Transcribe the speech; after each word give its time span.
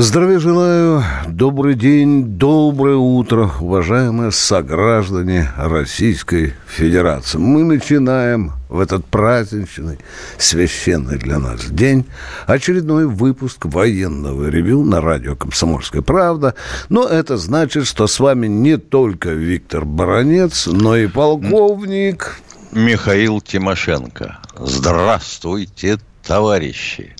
Здравия 0.00 0.38
желаю, 0.38 1.02
добрый 1.26 1.74
день, 1.74 2.22
доброе 2.22 2.94
утро, 2.94 3.50
уважаемые 3.60 4.30
сограждане 4.30 5.50
Российской 5.56 6.54
Федерации. 6.68 7.38
Мы 7.38 7.64
начинаем 7.64 8.52
в 8.68 8.78
этот 8.78 9.04
праздничный, 9.06 9.98
священный 10.38 11.18
для 11.18 11.40
нас 11.40 11.64
день 11.64 12.06
очередной 12.46 13.06
выпуск 13.06 13.64
военного 13.64 14.48
ревю 14.48 14.84
на 14.84 15.00
радио 15.00 15.34
«Комсомольская 15.34 16.02
правда». 16.02 16.54
Но 16.88 17.04
это 17.04 17.36
значит, 17.36 17.84
что 17.88 18.06
с 18.06 18.20
вами 18.20 18.46
не 18.46 18.76
только 18.76 19.30
Виктор 19.30 19.84
Баранец, 19.84 20.68
но 20.68 20.96
и 20.96 21.08
полковник... 21.08 22.38
Михаил 22.70 23.40
Тимошенко. 23.40 24.38
Здравствуйте, 24.56 25.98
товарищи! 26.22 27.16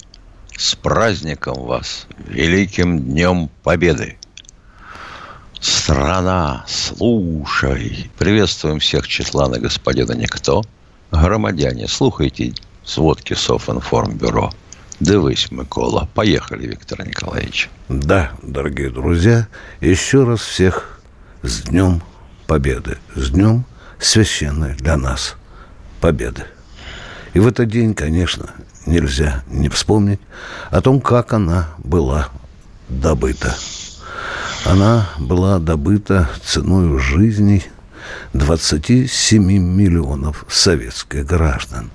С 0.59 0.75
праздником 0.75 1.67
вас, 1.67 2.09
Великим 2.27 2.99
Днем 2.99 3.49
Победы! 3.63 4.19
Страна, 5.61 6.65
слушай! 6.67 8.11
Приветствуем 8.19 8.81
всех 8.81 9.07
Четлана 9.07 9.61
господина 9.61 10.15
Никто. 10.15 10.65
Громадяне, 11.13 11.87
слухайте 11.87 12.55
сводки 12.85 13.35
Софинформбюро. 13.35 14.51
Дивись, 14.99 15.53
Микола. 15.53 16.09
Поехали, 16.13 16.67
Виктор 16.67 17.07
Николаевич. 17.07 17.71
Да, 17.89 18.33
дорогие 18.43 18.91
друзья, 18.91 19.47
еще 19.81 20.25
раз 20.25 20.41
всех 20.41 21.01
с 21.43 21.63
Днем 21.63 22.03
Победы. 22.49 22.99
С 23.15 23.31
Днем 23.31 23.65
священной 24.01 24.75
для 24.75 24.97
нас 24.97 25.37
Победы. 26.01 26.47
И 27.39 27.41
в 27.41 27.47
этот 27.47 27.69
день, 27.69 27.95
конечно, 27.95 28.51
нельзя 28.85 29.45
не 29.47 29.69
вспомнить 29.69 30.19
о 30.71 30.81
том, 30.81 31.01
как 31.01 31.33
она 31.33 31.69
была 31.79 32.31
добыта. 32.89 33.55
Она 34.65 35.09
была 35.21 35.61
добыта 35.61 36.29
ценой 36.45 36.99
жизни 36.99 37.63
27 38.33 39.41
миллионов 39.41 40.47
советских 40.49 41.27
граждан. 41.27 41.93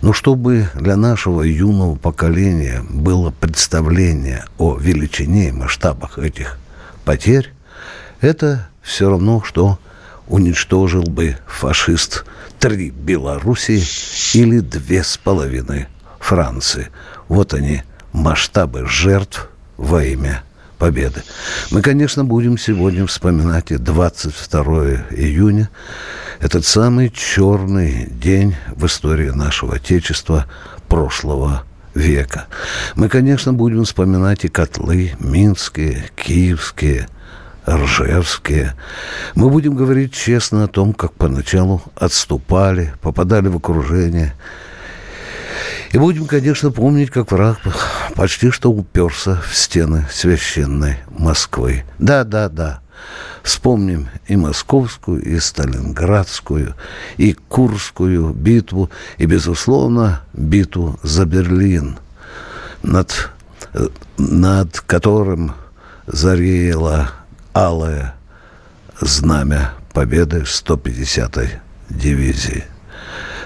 Но 0.00 0.14
чтобы 0.14 0.70
для 0.72 0.96
нашего 0.96 1.42
юного 1.42 1.94
поколения 1.94 2.82
было 2.88 3.32
представление 3.32 4.46
о 4.56 4.78
величине 4.78 5.50
и 5.50 5.52
масштабах 5.52 6.18
этих 6.18 6.56
потерь, 7.04 7.52
это 8.22 8.66
все 8.80 9.10
равно, 9.10 9.42
что 9.44 9.78
уничтожил 10.26 11.02
бы 11.02 11.36
фашист 11.46 12.24
три 12.64 12.88
Белоруссии 12.88 13.84
или 14.32 14.60
две 14.60 15.04
с 15.04 15.18
половиной 15.18 15.86
Франции. 16.18 16.88
Вот 17.28 17.52
они, 17.52 17.82
масштабы 18.14 18.86
жертв 18.86 19.50
во 19.76 20.02
имя 20.02 20.42
победы. 20.78 21.22
Мы, 21.70 21.82
конечно, 21.82 22.24
будем 22.24 22.56
сегодня 22.56 23.06
вспоминать 23.06 23.70
и 23.70 23.76
22 23.76 24.64
июня, 25.10 25.68
этот 26.40 26.64
самый 26.64 27.10
черный 27.10 28.06
день 28.06 28.56
в 28.74 28.86
истории 28.86 29.28
нашего 29.28 29.74
Отечества 29.74 30.46
прошлого 30.88 31.64
века. 31.94 32.46
Мы, 32.94 33.10
конечно, 33.10 33.52
будем 33.52 33.84
вспоминать 33.84 34.46
и 34.46 34.48
котлы 34.48 35.12
минские, 35.18 36.06
киевские, 36.16 37.08
ржевские. 37.68 38.74
Мы 39.34 39.50
будем 39.50 39.74
говорить 39.74 40.12
честно 40.12 40.64
о 40.64 40.68
том, 40.68 40.92
как 40.92 41.12
поначалу 41.14 41.82
отступали, 41.96 42.94
попадали 43.00 43.48
в 43.48 43.56
окружение– 43.56 44.34
и 45.94 45.98
будем, 45.98 46.26
конечно, 46.26 46.72
помнить, 46.72 47.10
как 47.10 47.30
враг 47.30 47.58
почти 48.16 48.50
что 48.50 48.72
уперся 48.72 49.40
в 49.48 49.54
стены 49.54 50.04
священной 50.10 50.98
Москвы. 51.08 51.84
Да, 52.00 52.24
да, 52.24 52.48
да. 52.48 52.80
Вспомним 53.44 54.08
и 54.26 54.34
Московскую, 54.34 55.22
и 55.22 55.38
Сталинградскую, 55.38 56.74
и 57.16 57.34
Курскую 57.34 58.32
битву, 58.32 58.90
и, 59.18 59.26
безусловно, 59.26 60.22
битву 60.32 60.98
за 61.04 61.26
Берлин, 61.26 61.98
над, 62.82 63.30
над 64.18 64.80
которым 64.80 65.52
зареяло 66.08 67.12
алое 67.54 68.14
знамя 69.00 69.74
победы 69.92 70.40
150-й 70.40 71.60
дивизии. 71.88 72.64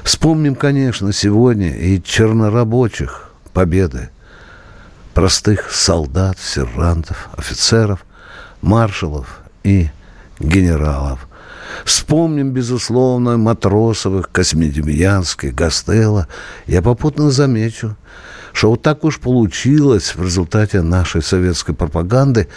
Вспомним, 0.02 0.54
конечно, 0.54 1.12
сегодня 1.12 1.76
и 1.76 2.02
чернорабочих 2.02 3.30
победы, 3.52 4.08
простых 5.12 5.70
солдат, 5.70 6.38
сержантов, 6.38 7.28
офицеров, 7.36 8.06
маршалов 8.62 9.40
и 9.62 9.90
генералов. 10.40 11.28
Вспомним, 11.84 12.52
безусловно, 12.52 13.36
Матросовых, 13.36 14.30
Космедемьянских, 14.30 15.54
Гастелла. 15.54 16.26
Я 16.66 16.80
попутно 16.80 17.30
замечу, 17.30 17.96
что 18.52 18.70
вот 18.70 18.82
так 18.82 19.04
уж 19.04 19.18
получилось 19.18 20.14
в 20.14 20.22
результате 20.22 20.82
нашей 20.82 21.22
советской 21.22 21.74
пропаганды, 21.74 22.48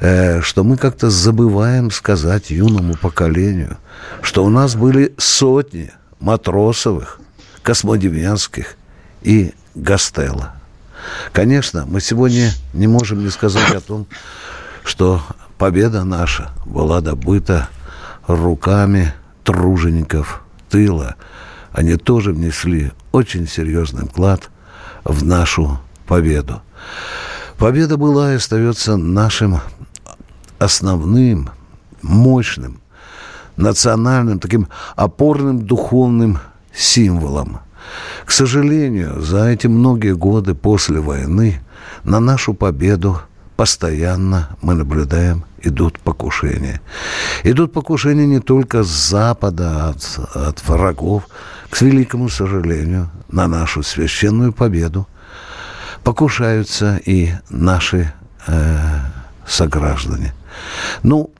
э, 0.00 0.40
что 0.40 0.64
мы 0.64 0.76
как-то 0.76 1.10
забываем 1.10 1.90
сказать 1.90 2.50
юному 2.50 2.94
поколению, 2.96 3.78
что 4.22 4.44
у 4.44 4.48
нас 4.48 4.74
были 4.74 5.14
сотни 5.18 5.92
Матросовых, 6.20 7.20
Космодемьянских 7.62 8.76
и 9.22 9.54
Гастелла. 9.74 10.54
Конечно, 11.32 11.84
мы 11.86 12.00
сегодня 12.00 12.50
не 12.72 12.86
можем 12.86 13.22
не 13.22 13.30
сказать 13.30 13.70
о 13.74 13.80
том, 13.80 14.06
что 14.84 15.22
победа 15.58 16.04
наша 16.04 16.50
была 16.66 17.00
добыта 17.00 17.68
руками 18.26 19.14
тружеников 19.44 20.42
тыла. 20.68 21.14
Они 21.72 21.96
тоже 21.96 22.32
внесли 22.32 22.92
очень 23.12 23.46
серьезный 23.46 24.06
вклад 24.06 24.50
в 25.08 25.24
нашу 25.24 25.78
победу. 26.06 26.62
Победа 27.58 27.96
была 27.96 28.32
и 28.32 28.36
остается 28.36 28.96
нашим 28.96 29.60
основным, 30.60 31.50
мощным 32.02 32.80
национальным, 33.58 34.38
таким 34.38 34.68
опорным 34.96 35.66
духовным 35.66 36.38
символом. 36.72 37.58
К 38.24 38.30
сожалению, 38.30 39.20
за 39.20 39.48
эти 39.48 39.66
многие 39.66 40.14
годы 40.14 40.54
после 40.54 41.00
войны 41.00 41.60
на 42.04 42.20
нашу 42.20 42.54
победу 42.54 43.20
постоянно 43.56 44.50
мы 44.62 44.74
наблюдаем, 44.74 45.44
идут 45.62 45.98
покушения. 45.98 46.80
Идут 47.42 47.72
покушения 47.72 48.26
не 48.26 48.40
только 48.40 48.84
с 48.84 49.10
Запада, 49.10 49.88
от, 49.88 50.20
от 50.34 50.68
врагов. 50.68 51.24
К 51.70 51.80
великому 51.82 52.28
сожалению, 52.28 53.10
на 53.28 53.46
нашу 53.46 53.82
священную 53.82 54.52
победу 54.52 55.06
покушаются 56.02 57.00
и 57.04 57.32
наши 57.50 58.12
э, 58.46 59.00
сограждане. 59.46 60.32
Ну, 61.02 61.32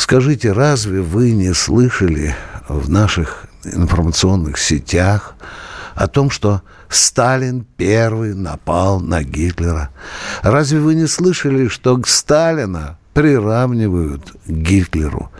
Скажите, 0.00 0.52
разве 0.52 1.02
вы 1.02 1.32
не 1.32 1.52
слышали 1.52 2.34
в 2.68 2.88
наших 2.88 3.44
информационных 3.64 4.58
сетях 4.58 5.34
о 5.94 6.06
том, 6.06 6.30
что 6.30 6.62
Сталин 6.88 7.66
первый 7.76 8.34
напал 8.34 9.00
на 9.00 9.22
Гитлера? 9.22 9.90
Разве 10.42 10.80
вы 10.80 10.94
не 10.94 11.06
слышали, 11.06 11.68
что 11.68 12.00
Сталина 12.06 12.96
приравнивают 13.14 14.32
к 14.46 14.48
Гитлеру? 14.48 15.30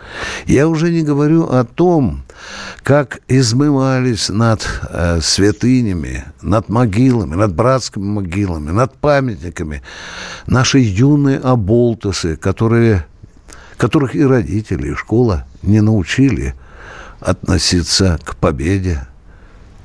Я 0.45 0.67
уже 0.67 0.91
не 0.91 1.03
говорю 1.03 1.43
о 1.43 1.63
том, 1.63 2.23
как 2.83 3.19
измывались 3.27 4.29
над 4.29 4.67
э, 4.89 5.19
святынями, 5.21 6.25
над 6.41 6.69
могилами, 6.69 7.35
над 7.35 7.53
братскими 7.53 8.03
могилами, 8.03 8.71
над 8.71 8.95
памятниками 8.97 9.81
наши 10.47 10.79
юные 10.79 11.37
оболтусы, 11.37 12.35
которые 12.35 13.05
которых 13.81 14.15
и 14.15 14.23
родители, 14.23 14.89
и 14.89 14.93
школа 14.93 15.45
не 15.63 15.81
научили 15.81 16.53
относиться 17.19 18.19
к 18.23 18.35
победе 18.35 19.07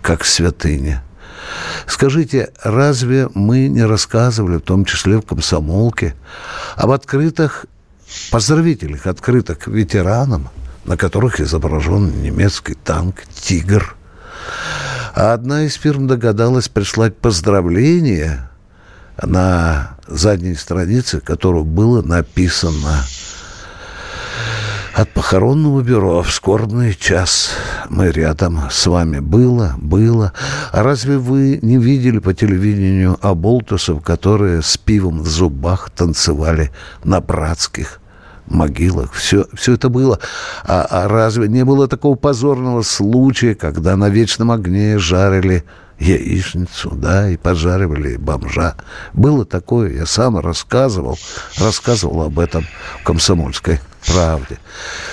как 0.02 0.20
к 0.20 0.24
святыне. 0.26 1.02
Скажите, 1.86 2.50
разве 2.62 3.30
мы 3.32 3.68
не 3.68 3.84
рассказывали, 3.84 4.56
в 4.56 4.62
том 4.62 4.84
числе 4.84 5.16
в 5.16 5.22
комсомолке, 5.22 6.14
об 6.76 6.90
открытых 6.90 7.64
поздравительных 8.30 9.06
открыток 9.06 9.66
ветеранам, 9.66 10.48
на 10.84 10.96
которых 10.96 11.40
изображен 11.40 12.22
немецкий 12.22 12.74
танк 12.74 13.22
«Тигр». 13.34 13.96
А 15.14 15.32
одна 15.32 15.64
из 15.64 15.74
фирм 15.74 16.06
догадалась 16.06 16.68
прислать 16.68 17.16
поздравление 17.16 18.50
на 19.22 19.96
задней 20.06 20.54
странице, 20.54 21.20
которого 21.20 21.64
было 21.64 22.02
написано 22.02 23.02
от 24.96 25.10
похоронного 25.10 25.82
бюро 25.82 26.22
в 26.22 26.30
скорбный 26.32 26.94
час. 26.94 27.50
Мы 27.90 28.10
рядом 28.10 28.70
с 28.70 28.86
вами. 28.86 29.18
Было, 29.18 29.74
было. 29.78 30.32
А 30.72 30.82
разве 30.82 31.18
вы 31.18 31.58
не 31.60 31.76
видели 31.76 32.18
по 32.18 32.32
телевидению 32.32 33.18
оболтусов, 33.20 34.02
которые 34.02 34.62
с 34.62 34.78
пивом 34.78 35.22
в 35.22 35.28
зубах 35.28 35.90
танцевали 35.90 36.72
на 37.04 37.20
братских 37.20 38.00
могилах. 38.46 39.12
Все, 39.12 39.46
все 39.54 39.74
это 39.74 39.88
было. 39.88 40.18
А, 40.64 40.86
а 40.88 41.08
разве 41.08 41.48
не 41.48 41.64
было 41.64 41.88
такого 41.88 42.16
позорного 42.16 42.82
случая, 42.82 43.54
когда 43.54 43.96
на 43.96 44.08
вечном 44.08 44.50
огне 44.50 44.98
жарили 44.98 45.64
яичницу, 45.98 46.90
да, 46.90 47.30
и 47.30 47.36
поджаривали 47.36 48.16
бомжа. 48.16 48.74
Было 49.14 49.44
такое, 49.44 49.92
я 49.92 50.06
сам 50.06 50.38
рассказывал, 50.38 51.18
рассказывал 51.58 52.22
об 52.22 52.38
этом 52.38 52.66
в 53.00 53.04
«Комсомольской 53.04 53.80
правде». 54.06 54.58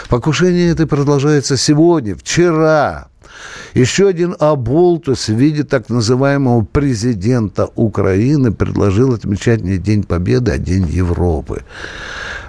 Покушение 0.10 0.72
это 0.72 0.88
продолжается 0.88 1.58
сегодня, 1.58 2.16
вчера. 2.16 3.08
Еще 3.74 4.08
один 4.08 4.36
Аболтус 4.40 5.28
в 5.28 5.34
виде 5.34 5.64
так 5.64 5.90
называемого 5.90 6.62
президента 6.64 7.70
Украины 7.76 8.52
предложил 8.52 9.14
отмечать 9.14 9.62
не 9.62 9.78
День 9.78 10.04
Победы, 10.04 10.52
а 10.52 10.58
День 10.58 10.88
Европы. 10.88 11.64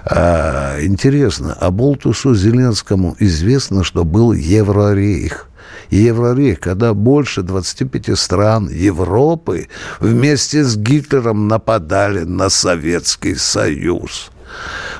А, 0.05 0.77
интересно, 0.81 1.53
Аболтусу 1.53 2.35
Зеленскому 2.35 3.15
известно, 3.19 3.83
что 3.83 4.03
был 4.03 4.33
Еврорейх. 4.33 5.47
Еврорейх, 5.89 6.59
когда 6.59 6.93
больше 6.93 7.41
25 7.41 8.17
стран 8.17 8.69
Европы 8.69 9.67
вместе 9.99 10.63
с 10.63 10.77
Гитлером 10.77 11.47
нападали 11.47 12.23
на 12.23 12.49
Советский 12.49 13.35
Союз. 13.35 14.31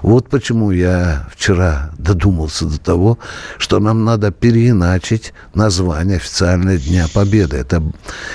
Вот 0.02 0.30
почему 0.30 0.72
я 0.72 1.28
вчера 1.34 1.92
додумался 1.98 2.66
до 2.66 2.80
того, 2.80 3.20
что 3.58 3.80
нам 3.80 4.06
надо 4.06 4.32
переиначить 4.32 5.34
название 5.54 6.18
официального 6.18 6.78
Дня 6.78 7.08
Победы. 7.14 7.58
Это, 7.58 7.82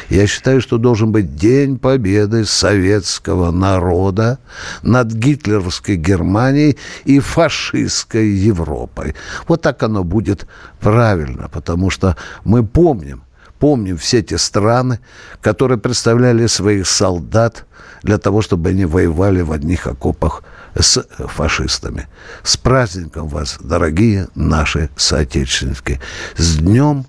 я 0.09 0.27
считаю, 0.27 0.61
что 0.61 0.79
должен 0.79 1.13
быть 1.13 1.37
День 1.37 1.79
Победы 1.79 2.45
советского 2.45 3.51
народа 3.51 4.39
над 4.83 5.13
гитлеровской 5.13 5.97
Германией 5.97 6.77
и 7.05 7.21
фашистской 7.21 8.29
Европой. 8.29 9.15
Вот 9.47 9.63
так 9.63 9.83
оно 9.83 10.03
будет 10.03 10.47
правильно, 10.81 11.49
потому 11.49 11.91
что 11.91 12.17
мы 12.45 12.67
помним, 12.67 13.23
помним 13.59 13.97
все 13.97 14.23
те 14.23 14.39
страны, 14.39 14.99
которые 15.41 15.79
представляли 15.79 16.47
своих 16.47 16.89
солдат 16.89 17.67
для 18.03 18.19
того, 18.19 18.43
чтобы 18.43 18.71
они 18.71 18.87
воевали 18.87 19.43
в 19.43 19.53
одних 19.53 19.87
окопах 19.87 20.43
с 20.79 21.03
фашистами. 21.29 22.09
С 22.43 22.57
праздником 22.57 23.29
вас, 23.29 23.59
дорогие 23.61 24.29
наши 24.35 24.91
соотечественники. 24.97 26.01
С 26.37 26.57
Днем 26.57 27.07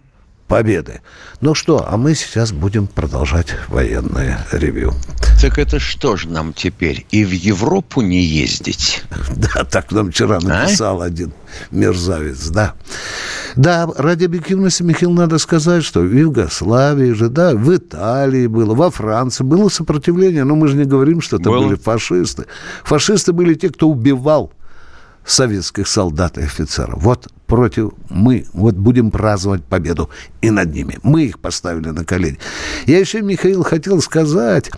Победы. 0.51 0.99
Ну 1.39 1.55
что, 1.55 1.87
а 1.89 1.95
мы 1.95 2.13
сейчас 2.13 2.51
будем 2.51 2.85
продолжать 2.85 3.55
военное 3.69 4.45
ревью. 4.51 4.93
Так 5.41 5.57
это 5.57 5.79
что 5.79 6.17
же 6.17 6.27
нам 6.27 6.51
теперь? 6.51 7.05
И 7.09 7.23
в 7.23 7.31
Европу 7.31 8.01
не 8.01 8.21
ездить? 8.21 9.01
Да, 9.37 9.63
так 9.63 9.91
нам 9.93 10.11
вчера 10.11 10.39
а? 10.43 10.45
написал 10.45 11.01
а? 11.01 11.05
один 11.05 11.31
мерзавец, 11.71 12.49
да. 12.49 12.75
Да, 13.55 13.87
ради 13.97 14.25
объективности, 14.25 14.83
Михаил, 14.83 15.11
надо 15.11 15.37
сказать, 15.37 15.83
что 15.83 16.01
в 16.01 16.11
Югославии 16.11 17.11
же, 17.11 17.29
да, 17.29 17.53
в 17.53 17.75
Италии 17.75 18.47
было, 18.47 18.73
во 18.73 18.89
Франции 18.91 19.43
было 19.43 19.69
сопротивление, 19.69 20.43
но 20.43 20.55
мы 20.55 20.67
же 20.67 20.77
не 20.77 20.85
говорим, 20.85 21.21
что 21.21 21.37
это 21.37 21.49
было. 21.49 21.65
были 21.65 21.75
фашисты. 21.75 22.45
Фашисты 22.83 23.33
были 23.33 23.53
те, 23.53 23.69
кто 23.69 23.89
убивал 23.89 24.51
советских 25.25 25.87
солдат 25.87 26.37
и 26.37 26.41
офицеров. 26.41 27.01
Вот 27.01 27.27
против 27.51 27.91
мы, 28.09 28.45
вот 28.53 28.75
будем 28.75 29.11
праздновать 29.11 29.61
победу 29.65 30.09
и 30.39 30.49
над 30.49 30.73
ними. 30.73 30.99
Мы 31.03 31.23
их 31.23 31.39
поставили 31.39 31.89
на 31.89 32.05
колени. 32.05 32.39
Я 32.85 32.97
еще, 32.97 33.21
Михаил, 33.21 33.63
хотел 33.63 34.01
сказать, 34.01 34.71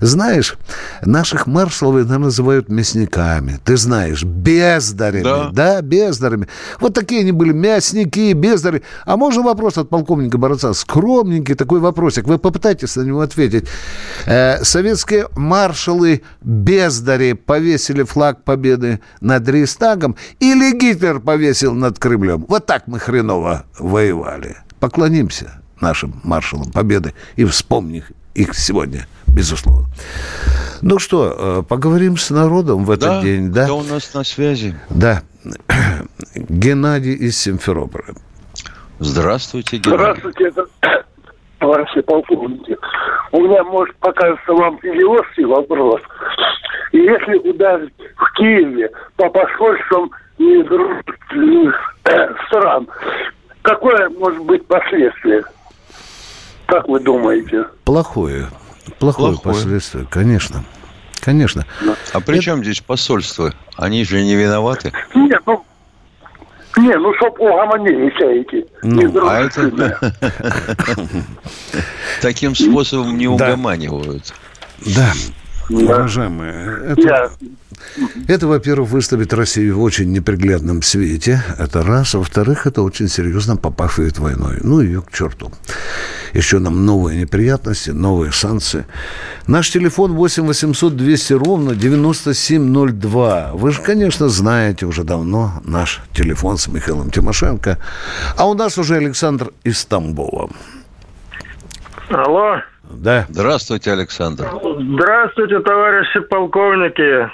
знаешь, 0.00 0.56
наших 1.00 1.46
маршалов 1.46 1.96
иногда 1.96 2.18
называют 2.18 2.68
мясниками. 2.68 3.58
Ты 3.64 3.78
знаешь, 3.78 4.24
бездарями. 4.24 5.24
Да. 5.24 5.48
да, 5.50 5.80
бездарями. 5.80 6.48
Вот 6.80 6.92
такие 6.92 7.22
они 7.22 7.32
были, 7.32 7.52
мясники, 7.52 8.34
бездари. 8.34 8.82
А 9.06 9.16
можно 9.16 9.40
вопрос 9.42 9.78
от 9.78 9.88
полковника 9.88 10.36
Борца? 10.36 10.74
Скромненький 10.74 11.54
такой 11.54 11.80
вопросик. 11.80 12.26
Вы 12.26 12.36
попытайтесь 12.36 12.94
на 12.96 13.02
него 13.04 13.22
ответить. 13.22 13.68
Э, 14.26 14.62
советские 14.64 15.28
маршалы 15.34 16.20
бездари 16.42 17.32
повесили 17.32 18.02
флаг 18.02 18.44
победы 18.44 19.00
над 19.22 19.48
Рейстагом 19.48 20.14
или 20.40 20.78
Гитлер 20.78 21.20
повесил 21.20 21.72
над 21.72 21.98
Крымом? 21.98 22.17
Кремлем. 22.18 22.44
Вот 22.48 22.66
так 22.66 22.86
мы 22.86 22.98
хреново 22.98 23.64
воевали. 23.78 24.56
Поклонимся 24.80 25.62
нашим 25.80 26.20
маршалам 26.24 26.70
Победы 26.72 27.14
и 27.36 27.44
вспомним 27.44 28.02
их 28.34 28.54
сегодня, 28.54 29.06
безусловно. 29.26 29.86
Ну 30.82 30.98
что, 30.98 31.60
э, 31.60 31.62
поговорим 31.68 32.16
с 32.16 32.30
народом 32.30 32.84
в 32.84 32.90
этот 32.90 33.08
да, 33.08 33.22
день, 33.22 33.52
да? 33.52 33.64
Кто 33.64 33.78
у 33.78 33.82
нас 33.82 34.12
на 34.14 34.24
связи? 34.24 34.76
Да. 34.90 35.22
Геннадий 36.34 37.14
из 37.14 37.38
Симферополя. 37.38 38.14
Здравствуйте, 38.98 39.78
Геннадий. 39.78 39.98
Здравствуйте, 39.98 40.48
это 40.48 40.66
товарищи 41.58 42.00
полковники. 42.02 42.76
У 43.32 43.40
меня, 43.40 43.62
может, 43.64 43.94
покажется 43.96 44.52
вам 44.52 44.76
идиотский 44.82 45.44
вопрос. 45.44 46.00
Если 46.92 47.36
ударить 47.50 47.94
в 48.16 48.32
Киеве 48.34 48.90
по 49.16 49.28
посольствам 49.30 50.10
из 50.38 51.74
стран. 52.46 52.88
Какое 53.62 54.08
может 54.10 54.42
быть 54.44 54.66
последствие? 54.66 55.42
Как 56.66 56.88
вы 56.88 57.00
думаете? 57.00 57.66
Плохое. 57.84 58.48
Плохое, 58.98 59.34
Плохое. 59.34 59.54
последствие, 59.54 60.06
конечно. 60.10 60.64
Конечно. 61.20 61.66
А 62.12 62.20
при 62.20 62.36
Это... 62.36 62.44
чем 62.44 62.62
здесь 62.62 62.80
посольство? 62.80 63.52
Они 63.76 64.04
же 64.04 64.22
не 64.22 64.34
виноваты. 64.34 64.92
Нет, 65.14 65.42
ну, 65.46 65.64
не, 66.78 66.94
ну 66.96 67.12
чтоб 67.14 67.38
угомонились 67.40 68.14
эти. 68.20 68.66
Ну, 68.82 69.28
а 69.28 69.40
это... 69.40 70.14
Таким 72.22 72.54
способом 72.54 73.16
не 73.16 73.26
угоманивают. 73.26 74.32
Да. 74.96 75.12
Уважаемые, 75.68 76.92
это, 76.92 77.30
это, 78.26 78.46
во-первых, 78.46 78.90
выставит 78.90 79.32
Россию 79.34 79.78
в 79.78 79.82
очень 79.82 80.12
неприглядном 80.12 80.82
свете. 80.82 81.42
Это 81.58 81.82
раз. 81.82 82.14
Во-вторых, 82.14 82.66
это 82.66 82.82
очень 82.82 83.08
серьезно 83.08 83.56
попахивает 83.56 84.18
войной. 84.18 84.58
Ну, 84.62 84.80
ее 84.80 85.02
к 85.02 85.12
черту. 85.12 85.52
Еще 86.32 86.58
нам 86.58 86.84
новые 86.84 87.20
неприятности, 87.20 87.90
новые 87.90 88.32
санкции. 88.32 88.84
Наш 89.46 89.70
телефон 89.70 90.12
8 90.14 90.46
800 90.46 90.96
200 90.96 91.32
ровно 91.34 91.74
9702. 91.74 93.50
Вы 93.54 93.72
же, 93.72 93.82
конечно, 93.82 94.28
знаете 94.28 94.86
уже 94.86 95.04
давно 95.04 95.62
наш 95.64 96.02
телефон 96.12 96.58
с 96.58 96.68
Михаилом 96.68 97.10
Тимошенко. 97.10 97.78
А 98.36 98.48
у 98.48 98.54
нас 98.54 98.78
уже 98.78 98.96
Александр 98.96 99.52
из 99.64 99.84
Тамбова. 99.84 100.50
Алло. 102.10 102.62
Да. 102.84 103.26
Здравствуйте, 103.28 103.92
Александр. 103.92 104.46
Здравствуйте, 104.78 105.60
товарищи 105.60 106.20
полковники. 106.20 107.30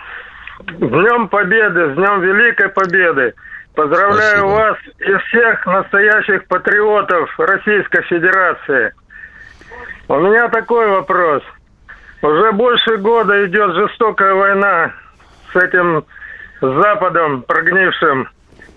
С 0.58 0.78
Днем 0.78 1.28
Победы, 1.28 1.92
с 1.92 1.94
Днем 1.94 2.20
Великой 2.20 2.68
Победы. 2.70 3.34
Поздравляю 3.74 4.38
Спасибо. 4.38 4.46
вас 4.46 4.76
и 4.98 5.16
всех 5.28 5.66
настоящих 5.66 6.46
патриотов 6.46 7.38
Российской 7.38 8.02
Федерации. 8.02 8.92
У 10.08 10.18
меня 10.20 10.48
такой 10.48 10.88
вопрос. 10.88 11.42
Уже 12.22 12.52
больше 12.52 12.96
года 12.98 13.44
идет 13.46 13.74
жестокая 13.74 14.34
война 14.34 14.92
с 15.52 15.56
этим 15.56 16.04
Западом, 16.60 17.42
прогнившим 17.42 18.28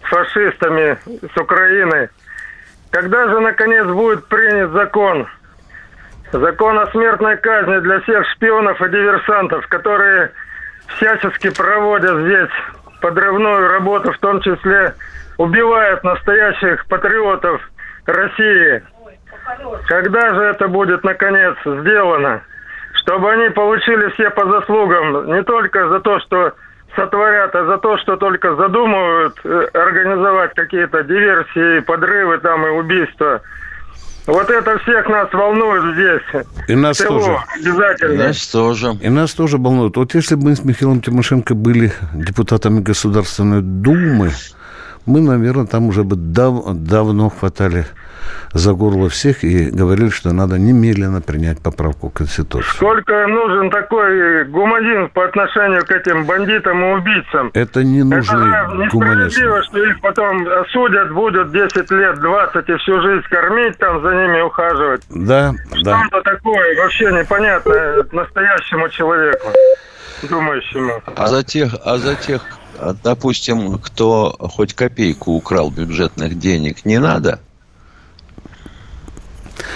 фашистами 0.02 0.98
с 1.06 1.42
Украины. 1.42 2.10
Когда 2.90 3.28
же, 3.30 3.40
наконец, 3.40 3.86
будет 3.86 4.26
принят 4.28 4.72
закон 4.72 5.28
Закон 6.32 6.78
о 6.78 6.88
смертной 6.88 7.38
казни 7.38 7.80
для 7.80 8.02
всех 8.02 8.28
шпионов 8.32 8.82
и 8.82 8.90
диверсантов, 8.90 9.66
которые 9.68 10.32
всячески 10.96 11.50
проводят 11.56 12.20
здесь 12.20 12.50
подрывную 13.02 13.70
работу, 13.70 14.12
в 14.12 14.18
том 14.20 14.42
числе 14.42 14.94
убивают 15.38 16.04
настоящих 16.04 16.86
патриотов 16.88 17.62
России. 18.06 18.84
Когда 19.88 20.34
же 20.34 20.42
это 20.42 20.68
будет 20.68 21.04
наконец 21.04 21.56
сделано? 21.64 22.42
Чтобы 23.02 23.32
они 23.32 23.50
получили 23.50 24.10
все 24.12 24.30
по 24.32 24.46
заслугам, 24.46 25.34
не 25.34 25.44
только 25.44 25.88
за 25.88 26.00
то, 26.02 26.20
что 26.20 26.54
сотворят, 26.96 27.56
а 27.56 27.66
за 27.66 27.78
то, 27.78 27.98
что 28.00 28.18
только 28.18 28.56
задумывают 28.56 29.40
э, 29.44 29.68
организовать 29.74 30.54
какие-то 30.56 31.04
диверсии, 31.04 31.80
подрывы 31.82 32.40
там 32.40 32.66
и 32.66 32.70
убийства. 32.70 33.42
Вот 34.28 34.50
это 34.50 34.78
всех 34.80 35.08
нас 35.08 35.32
волнует 35.32 35.96
здесь. 35.96 36.46
И 36.68 36.76
нас 36.76 36.98
ТО, 36.98 37.08
тоже. 37.08 37.38
Обязательно. 37.56 38.28
Нас 38.28 38.48
тоже. 38.48 38.98
И 39.02 39.10
нас 39.10 39.34
тоже 39.34 39.58
волнует. 39.58 39.96
Вот 39.96 40.14
если 40.16 40.36
бы 40.36 40.50
мы 40.50 40.56
с 40.58 40.66
Михаилом 40.66 41.02
Тимошенко 41.02 41.56
были 41.56 41.94
депутатами 42.14 42.82
Государственной 42.82 43.62
Думы, 43.62 44.32
мы, 45.08 45.22
наверное, 45.22 45.66
там 45.66 45.88
уже 45.88 46.04
бы 46.04 46.16
дав- 46.16 46.74
давно 46.76 47.30
хватали 47.30 47.86
за 48.54 48.74
горло 48.74 49.08
всех 49.10 49.44
и 49.44 49.70
говорили, 49.70 50.10
что 50.10 50.34
надо 50.34 50.58
немедленно 50.60 51.22
принять 51.22 51.60
поправку 51.62 52.10
в 52.10 52.14
Конституцию. 52.14 52.74
Сколько 52.76 53.26
нужен 53.28 53.70
такой 53.72 54.44
гуманизм 54.46 55.10
по 55.14 55.26
отношению 55.26 55.86
к 55.86 55.92
этим 55.92 56.26
бандитам 56.26 56.84
и 56.84 56.94
убийцам? 56.98 57.52
Это 57.54 57.84
не 57.84 58.04
нужный 58.04 58.50
Это 58.50 58.90
гуманизм. 58.92 59.26
несправедливо, 59.28 59.64
что 59.64 59.84
их 59.86 60.02
потом 60.02 60.48
осудят, 60.62 61.12
будут 61.14 61.52
10 61.52 61.92
лет, 61.92 62.20
20 62.20 62.70
и 62.70 62.76
всю 62.78 63.02
жизнь 63.02 63.24
кормить, 63.30 63.78
там 63.78 64.02
за 64.02 64.10
ними 64.14 64.42
ухаживать. 64.42 65.02
Да, 65.10 65.54
да. 65.84 66.04
Что 66.06 66.18
это 66.18 66.22
такое? 66.36 66.76
Вообще 66.82 67.06
непонятно 67.12 67.74
настоящему 68.12 68.90
человеку, 68.90 69.48
думающему. 70.30 71.02
А 71.16 71.28
за 71.28 71.44
тех, 71.44 71.76
а 71.86 71.98
за 71.98 72.16
тех, 72.16 72.42
допустим, 73.04 73.78
кто 73.80 74.36
хоть 74.40 74.74
копейку 74.74 75.32
украл 75.34 75.70
бюджетных 75.72 76.38
денег, 76.38 76.86
не 76.86 77.00
надо? 77.00 77.40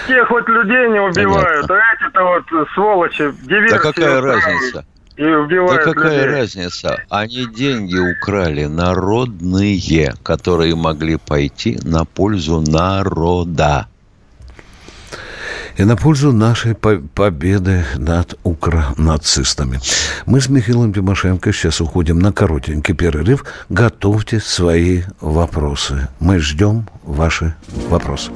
Те 0.06 0.24
хоть 0.24 0.48
людей 0.48 0.88
не 0.90 1.00
убивают, 1.00 1.70
а 1.70 1.74
эти-то 1.94 2.22
вот 2.24 2.68
сволочи, 2.74 3.32
диверсии 3.42 3.74
Да 3.74 3.78
какая 3.78 4.20
разница? 4.20 4.84
И 5.16 5.22
Да 5.22 5.38
убивают 5.38 5.82
какая 5.84 6.24
людей. 6.24 6.40
разница? 6.40 6.98
Они 7.10 7.46
деньги 7.46 7.98
украли 7.98 8.64
народные, 8.64 10.14
которые 10.22 10.74
могли 10.74 11.16
пойти 11.16 11.78
на 11.84 12.04
пользу 12.04 12.60
народа. 12.60 13.86
И 15.76 15.84
на 15.84 15.96
пользу 15.96 16.32
нашей 16.32 16.74
по- 16.74 16.98
победы 17.14 17.84
над 17.96 18.38
укронацистами. 18.42 19.80
Мы 20.26 20.40
с 20.40 20.48
Михаилом 20.48 20.92
Тимошенко 20.92 21.52
сейчас 21.52 21.80
уходим 21.80 22.18
на 22.18 22.32
коротенький 22.32 22.94
перерыв. 22.94 23.44
Готовьте 23.68 24.40
свои 24.40 25.02
вопросы. 25.20 26.08
Мы 26.20 26.38
ждем 26.38 26.86
ваши 27.04 27.54
вопросы. 27.88 28.30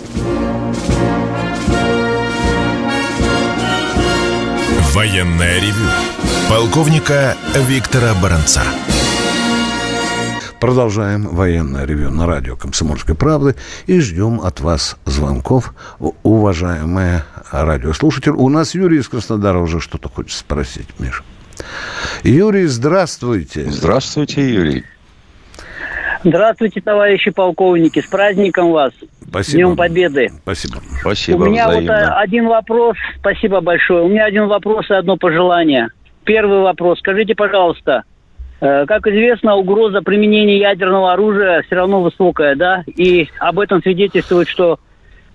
Военное 4.95 5.61
ревю 5.61 5.91
полковника 6.49 7.37
Виктора 7.69 8.15
Баранца. 8.23 8.63
Продолжаем 10.61 11.29
военное 11.29 11.85
ревю 11.85 12.11
на 12.11 12.27
радио 12.27 12.57
«Комсомольской 12.57 13.15
правды» 13.15 13.55
и 13.87 14.01
ждем 14.01 14.41
от 14.41 14.61
вас 14.61 14.97
звонков, 15.05 15.75
уважаемые 16.23 17.25
радиослушатели. 17.53 18.33
У 18.33 18.49
нас 18.49 18.75
Юрий 18.75 18.99
из 18.99 19.09
Краснодара 19.09 19.59
уже 19.59 19.81
что-то 19.81 20.09
хочет 20.09 20.33
спросить, 20.33 20.89
Миша. 20.99 21.23
Юрий, 22.23 22.65
здравствуйте. 22.67 23.71
Здравствуйте, 23.71 24.51
Юрий. 24.51 24.85
Здравствуйте, 26.25 26.81
товарищи 26.81 27.31
полковники, 27.31 28.01
с 28.01 28.07
праздником 28.07 28.73
вас, 28.73 28.93
Спасибо. 29.29 29.57
Днем 29.59 29.77
Победы. 29.77 30.33
Спасибо. 30.43 30.79
Спасибо 31.01 31.37
У 31.37 31.47
меня 31.47 31.67
вот 31.67 31.75
взаимно. 31.75 32.17
а, 32.17 32.21
один 32.21 32.49
вопрос, 32.49 32.97
спасибо 33.19 33.61
большое. 33.61 34.05
У 34.05 34.09
меня 34.09 34.25
один 34.25 34.47
вопрос 34.49 34.91
и 34.91 34.95
одно 34.95 35.17
пожелание. 35.17 35.89
Первый 36.25 36.61
вопрос. 36.61 36.99
Скажите, 36.99 37.35
пожалуйста, 37.35 38.03
э, 38.03 38.16
как 38.61 39.07
известно, 39.07 39.57
угроза 39.57 40.01
применения 40.03 40.59
ядерного 40.59 41.13
оружия 41.13 41.63
все 41.63 41.77
равно 41.77 42.03
высокая, 42.03 42.55
да? 42.55 42.85
И 42.87 43.29
об 43.39 43.59
этом 43.59 43.83
свидетельствует, 43.83 44.49
что 44.49 44.79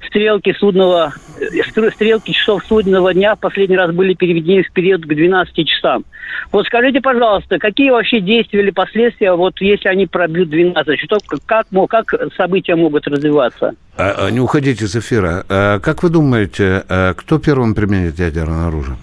стрелки 0.08 0.54
судного, 0.54 1.14
э, 1.40 1.64
стр- 1.70 1.92
стрелки 1.94 2.32
часов 2.32 2.64
судного 2.68 3.14
дня 3.14 3.36
в 3.36 3.40
последний 3.40 3.78
раз 3.78 3.92
были 3.92 4.14
переведены 4.14 4.64
в 4.64 4.72
период 4.72 5.04
к 5.04 5.08
12 5.08 5.66
часам. 5.66 6.06
Вот 6.52 6.66
скажите, 6.66 7.02
пожалуйста, 7.02 7.60
какие 7.60 7.90
вообще 7.92 8.20
действия 8.20 8.62
или 8.62 8.72
последствия, 8.72 9.34
вот 9.34 9.60
если 9.62 9.90
они 9.90 10.08
пробьют 10.08 10.50
12, 10.50 11.00
что, 11.00 11.18
как, 11.46 11.68
как 11.90 12.14
события 12.36 12.76
могут 12.76 13.08
развиваться? 13.08 13.74
А, 13.98 14.28
а, 14.28 14.32
не 14.32 14.40
уходите 14.40 14.86
из 14.86 14.96
эфира. 14.96 15.46
А, 15.50 15.80
как 15.80 16.04
вы 16.04 16.10
думаете, 16.10 16.84
а, 16.90 17.14
кто 17.14 17.40
первым 17.40 17.76
применит 17.76 18.20
ядерное 18.20 18.68
оружие? 18.68 18.98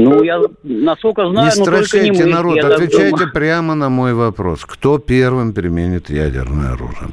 Ну, 0.00 0.22
я 0.22 0.40
насколько 0.62 1.28
знаю, 1.30 1.50
не 1.52 1.58
но 1.58 1.64
только 1.64 1.78
не 1.80 1.84
стращайте 1.86 2.24
мы. 2.24 2.30
народ, 2.30 2.56
я 2.56 2.66
отвечайте 2.68 3.10
думаю. 3.10 3.32
прямо 3.32 3.74
на 3.74 3.88
мой 3.88 4.14
вопрос. 4.14 4.64
Кто 4.64 4.98
первым 4.98 5.52
применит 5.52 6.10
ядерное 6.10 6.72
оружие? 6.72 7.10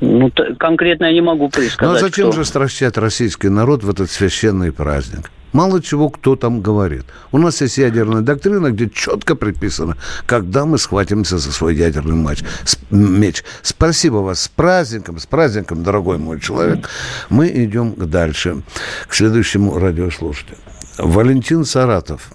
Ну, 0.00 0.30
т- 0.30 0.54
конкретно 0.54 1.06
я 1.06 1.12
не 1.12 1.20
могу 1.20 1.44
Ну 1.44 1.50
предсказать. 1.50 1.96
а 1.96 2.00
зачем 2.06 2.28
кто. 2.30 2.36
же 2.36 2.44
стращать 2.44 2.96
российский 2.98 3.48
народ 3.48 3.82
в 3.82 3.90
этот 3.90 4.10
священный 4.10 4.70
праздник? 4.70 5.30
Мало 5.52 5.82
чего 5.82 6.10
кто 6.10 6.36
там 6.36 6.60
говорит. 6.60 7.04
У 7.32 7.38
нас 7.38 7.60
есть 7.62 7.78
ядерная 7.78 8.20
доктрина, 8.20 8.70
где 8.70 8.88
четко 8.90 9.34
предписано, 9.34 9.96
когда 10.26 10.66
мы 10.66 10.76
схватимся 10.78 11.38
за 11.38 11.50
свой 11.52 11.74
ядерный 11.74 12.14
матч, 12.14 12.40
с- 12.64 12.78
меч. 12.90 13.42
Спасибо 13.62 14.16
вас 14.18 14.42
с 14.42 14.48
праздником, 14.48 15.18
с 15.18 15.26
праздником, 15.26 15.82
дорогой 15.82 16.18
мой 16.18 16.38
человек. 16.38 16.88
Мы 17.30 17.48
идем 17.48 17.94
дальше, 17.96 18.62
к 19.08 19.14
следующему 19.14 19.78
радиослушателю. 19.78 20.58
Валентин 20.98 21.64
Саратов. 21.64 22.30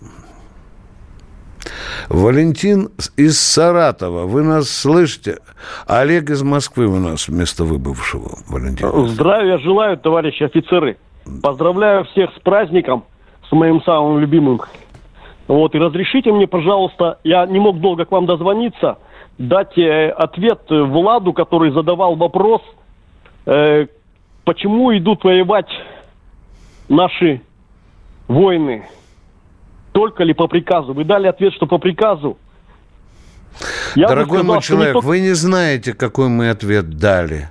Валентин 2.10 2.89
из 3.17 3.39
Саратова. 3.39 4.25
Вы 4.25 4.43
нас 4.43 4.70
слышите? 4.70 5.38
Олег 5.88 6.29
из 6.29 6.43
Москвы 6.43 6.88
у 6.88 7.00
нас 7.00 7.27
вместо 7.27 7.63
выбывшего 7.63 8.39
Валентина. 8.48 9.08
Здравия 9.08 9.58
желаю, 9.60 9.98
товарищи 9.98 10.43
офицеры. 10.43 10.98
Поздравляю 11.41 12.05
всех 12.05 12.32
с 12.36 12.39
праздником, 12.39 13.05
с 13.50 13.51
моим 13.51 13.82
самым 13.84 14.20
любимым. 14.20 14.62
Вот, 15.48 15.75
и 15.75 15.77
разрешите 15.77 16.32
мне, 16.32 16.48
пожалуйста, 16.48 17.20
я 17.24 17.46
не 17.46 17.60
мог 17.60 17.79
долго 17.79 18.05
к 18.05 18.12
вам 18.12 18.25
дозвониться, 18.25 18.98
дать 19.38 19.77
э, 19.77 20.10
ответ 20.10 20.62
э, 20.70 20.82
Владу, 20.84 21.34
который 21.34 21.72
задавал 21.72 22.15
вопрос, 22.15 22.62
э, 23.46 23.88
почему 24.46 24.98
идут 24.98 25.24
воевать 25.24 25.70
наши 26.88 27.41
воины, 28.33 28.85
только 29.91 30.23
ли 30.23 30.33
по 30.33 30.47
приказу. 30.47 30.93
Вы 30.93 31.03
дали 31.05 31.27
ответ, 31.27 31.53
что 31.53 31.65
по 31.67 31.77
приказу. 31.77 32.37
Я 33.95 34.07
Дорогой 34.07 34.39
сказал, 34.39 34.53
мой 34.55 34.61
что 34.61 34.73
не 34.73 34.77
человек, 34.77 34.93
только- 34.93 35.07
вы 35.07 35.19
не 35.19 35.33
знаете, 35.33 35.93
какой 35.93 36.27
мы 36.29 36.49
ответ 36.49 36.89
дали. 36.97 37.49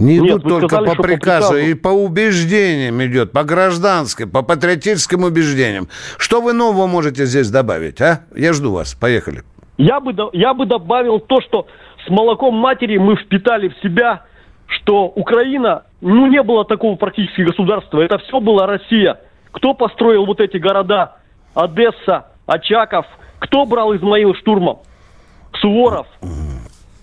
Не 0.00 0.18
Нет, 0.18 0.30
идут 0.38 0.42
только 0.44 0.68
сказали, 0.68 0.86
по 0.86 0.92
что 0.94 1.02
по 1.02 1.08
приказу, 1.08 1.52
приказу. 1.52 1.70
и 1.70 1.74
по 1.74 1.88
убеждениям 1.88 3.02
идет, 3.04 3.32
по 3.32 3.44
гражданской, 3.44 4.26
по 4.26 4.42
патриотическим 4.42 5.24
убеждениям. 5.24 5.88
Что 6.16 6.40
вы 6.40 6.54
нового 6.54 6.86
можете 6.86 7.26
здесь 7.26 7.50
добавить, 7.50 8.00
а? 8.00 8.20
Я 8.34 8.52
жду 8.54 8.72
вас. 8.72 8.94
Поехали. 8.94 9.42
Я 9.76 10.00
бы, 10.00 10.14
я 10.32 10.54
бы 10.54 10.64
добавил 10.66 11.20
то, 11.20 11.40
что 11.42 11.66
с 12.06 12.10
молоком 12.10 12.54
матери 12.54 12.96
мы 12.96 13.14
впитали 13.16 13.68
в 13.68 13.76
себя, 13.82 14.24
что 14.66 15.04
Украина, 15.06 15.82
ну, 16.00 16.26
не 16.28 16.42
было 16.42 16.64
такого 16.64 16.96
практически 16.96 17.42
государства. 17.42 18.00
Это 18.00 18.18
все 18.18 18.40
была 18.40 18.66
Россия. 18.66 19.20
Кто 19.52 19.74
построил 19.74 20.26
вот 20.26 20.40
эти 20.40 20.56
города? 20.56 21.16
Одесса, 21.54 22.26
Очаков. 22.46 23.06
Кто 23.38 23.64
брал 23.64 23.94
Измаил 23.96 24.34
штурмом? 24.34 24.80
Суворов. 25.60 26.06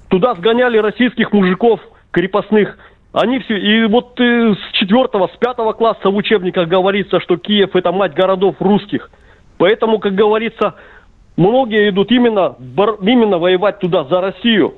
Туда 0.10 0.36
сгоняли 0.36 0.78
российских 0.78 1.34
мужиков 1.34 1.82
крепостных. 2.12 2.78
Они 3.14 3.40
все, 3.40 3.58
и 3.58 3.86
вот 3.88 4.20
э, 4.20 4.54
с 4.54 4.72
четвертого, 4.74 5.28
с 5.34 5.38
пятого 5.38 5.74
класса 5.74 6.10
в 6.10 6.16
учебниках 6.16 6.68
говорится, 6.68 7.20
что 7.20 7.38
Киев 7.38 7.76
это 7.76 7.92
мать 7.92 8.14
городов 8.14 8.56
русских. 8.60 9.10
Поэтому, 9.58 10.00
как 10.00 10.14
говорится, 10.14 10.76
многие 11.36 11.90
идут 11.90 12.12
именно, 12.12 12.56
именно 13.02 13.38
воевать 13.38 13.80
туда, 13.80 14.04
за 14.04 14.22
Россию. 14.22 14.76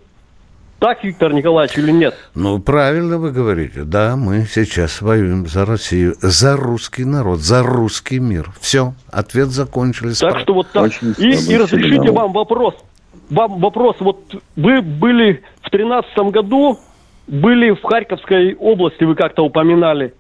Так, 0.80 1.04
Виктор 1.04 1.34
Николаевич, 1.34 1.78
или 1.78 1.92
нет? 1.92 2.16
Ну, 2.36 2.60
правильно 2.60 3.18
вы 3.18 3.32
говорите. 3.32 3.84
Да, 3.84 4.16
мы 4.16 4.46
сейчас 4.50 5.02
воюем 5.02 5.46
за 5.46 5.66
Россию, 5.66 6.16
за 6.22 6.56
русский 6.56 7.04
народ, 7.04 7.40
за 7.40 7.64
русский 7.64 8.20
мир. 8.20 8.52
Все, 8.62 8.94
ответ 9.12 9.50
закончили. 9.50 10.14
Так 10.14 10.40
что 10.40 10.54
вот 10.54 10.68
так. 10.72 10.84
Очень 10.84 11.14
И, 11.18 11.32
и 11.32 11.58
разрешите 11.58 11.96
сигнал. 11.96 12.14
вам 12.14 12.32
вопрос. 12.32 12.76
Вам 13.30 13.60
вопрос. 13.60 13.98
Вот 14.00 14.20
вы 14.56 14.82
были 14.82 15.44
в 15.62 15.70
тринадцатом 15.70 16.32
году, 16.32 16.80
были 17.28 17.72
в 17.72 17.84
Харьковской 17.84 18.56
области, 18.56 19.04
вы 19.04 19.16
как-то 19.16 19.44
упоминали, 19.44 20.14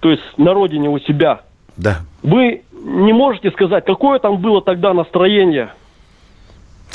то 0.00 0.10
есть 0.10 0.22
на 0.36 0.54
родине 0.54 0.88
у 0.88 0.98
себя. 1.00 1.40
Да. 1.76 2.02
Вы 2.22 2.62
не 2.72 3.12
можете 3.12 3.50
сказать, 3.50 3.84
какое 3.84 4.20
там 4.20 4.38
было 4.40 4.62
тогда 4.62 4.94
настроение? 4.94 5.70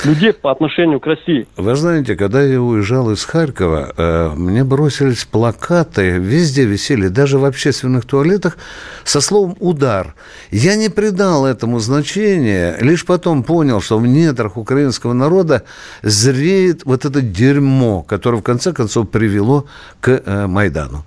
Людей 0.04 0.32
по 0.32 0.50
отношению 0.50 1.00
к 1.00 1.06
России. 1.06 1.46
Вы 1.56 1.76
знаете, 1.76 2.16
когда 2.16 2.42
я 2.42 2.60
уезжал 2.60 3.10
из 3.10 3.24
Харькова, 3.24 3.92
э, 3.96 4.30
мне 4.36 4.64
бросились 4.64 5.24
плакаты, 5.24 6.18
везде 6.18 6.64
висели, 6.64 7.08
даже 7.08 7.38
в 7.38 7.44
общественных 7.44 8.04
туалетах, 8.04 8.56
со 9.04 9.20
словом 9.20 9.56
«удар». 9.60 10.14
Я 10.50 10.76
не 10.76 10.88
придал 10.88 11.46
этому 11.46 11.78
значения, 11.78 12.76
лишь 12.80 13.04
потом 13.04 13.42
понял, 13.42 13.80
что 13.80 13.98
в 13.98 14.06
недрах 14.06 14.56
украинского 14.56 15.12
народа 15.12 15.62
зреет 16.02 16.84
вот 16.84 17.04
это 17.04 17.20
дерьмо, 17.20 18.02
которое 18.02 18.38
в 18.38 18.42
конце 18.42 18.72
концов 18.72 19.10
привело 19.10 19.66
к 20.00 20.22
э, 20.24 20.46
Майдану. 20.46 21.04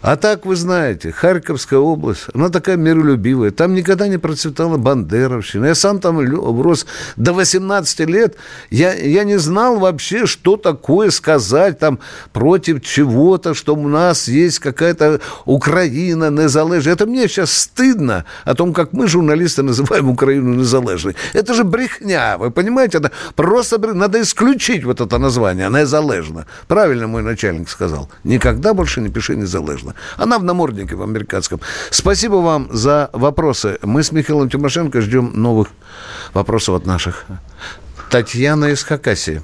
А 0.00 0.16
так, 0.16 0.46
вы 0.46 0.54
знаете, 0.54 1.10
Харьковская 1.10 1.78
область, 1.78 2.26
она 2.32 2.50
такая 2.50 2.76
миролюбивая. 2.76 3.50
Там 3.50 3.74
никогда 3.74 4.06
не 4.06 4.18
процветала 4.18 4.76
бандеровщина. 4.76 5.66
Я 5.66 5.74
сам 5.74 5.98
там 5.98 6.20
рос 6.62 6.86
до 7.16 7.32
18 7.32 8.00
лет. 8.08 8.36
Я, 8.70 8.94
я 8.94 9.24
не 9.24 9.38
знал 9.38 9.78
вообще, 9.78 10.26
что 10.26 10.56
такое 10.56 11.10
сказать 11.10 11.78
там 11.78 11.98
против 12.32 12.82
чего-то, 12.82 13.54
что 13.54 13.74
у 13.74 13.88
нас 13.88 14.28
есть 14.28 14.60
какая-то 14.60 15.20
Украина 15.44 16.30
незалежная. 16.30 16.92
Это 16.92 17.06
мне 17.06 17.26
сейчас 17.26 17.52
стыдно 17.52 18.24
о 18.44 18.54
том, 18.54 18.72
как 18.72 18.92
мы, 18.92 19.08
журналисты, 19.08 19.62
называем 19.62 20.10
Украину 20.10 20.54
незалежной. 20.54 21.16
Это 21.32 21.54
же 21.54 21.64
брехня, 21.64 22.38
вы 22.38 22.52
понимаете? 22.52 22.98
Это 22.98 23.10
просто 23.34 23.78
надо 23.78 24.20
исключить 24.20 24.84
вот 24.84 25.00
это 25.00 25.18
название, 25.18 25.68
незалежно. 25.68 26.46
Правильно 26.68 27.08
мой 27.08 27.22
начальник 27.22 27.68
сказал. 27.68 28.08
Никогда 28.22 28.74
больше 28.74 29.00
не 29.00 29.08
пиши 29.08 29.34
незалежно 29.34 29.87
важно. 29.88 29.94
Она 30.16 30.38
в 30.38 30.44
наморднике 30.44 30.94
в 30.94 31.02
американском. 31.02 31.60
Спасибо 31.90 32.36
вам 32.36 32.68
за 32.70 33.10
вопросы. 33.12 33.78
Мы 33.82 34.02
с 34.02 34.12
Михаилом 34.12 34.48
Тимошенко 34.48 35.00
ждем 35.00 35.32
новых 35.34 35.68
вопросов 36.34 36.76
от 36.76 36.86
наших. 36.86 37.26
Татьяна 38.10 38.66
из 38.66 38.82
Хакасии. 38.82 39.42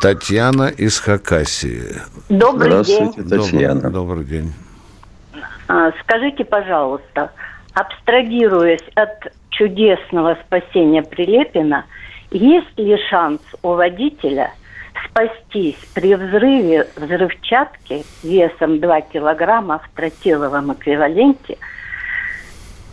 Татьяна 0.00 0.68
из 0.68 0.98
Хакасии. 1.00 2.02
Добрый 2.28 2.70
Здравствуйте, 2.70 3.22
день. 3.22 3.28
Татьяна. 3.28 3.74
Добрый, 3.74 3.92
добрый 3.92 4.24
день. 4.24 4.52
А, 5.68 5.92
Скажите, 6.02 6.44
пожалуйста, 6.44 7.30
абстрагируясь 7.72 8.84
от 8.94 9.32
чудесного 9.50 10.36
спасения 10.46 11.02
Прилепина, 11.02 11.86
есть 12.30 12.76
ли 12.76 12.98
шанс 13.08 13.40
у 13.62 13.68
водителя– 13.74 14.52
спастись 15.06 15.78
при 15.94 16.14
взрыве 16.14 16.88
взрывчатки 16.96 18.04
весом 18.22 18.80
2 18.80 19.00
килограмма 19.02 19.78
в 19.78 19.96
тротиловом 19.96 20.72
эквиваленте, 20.72 21.58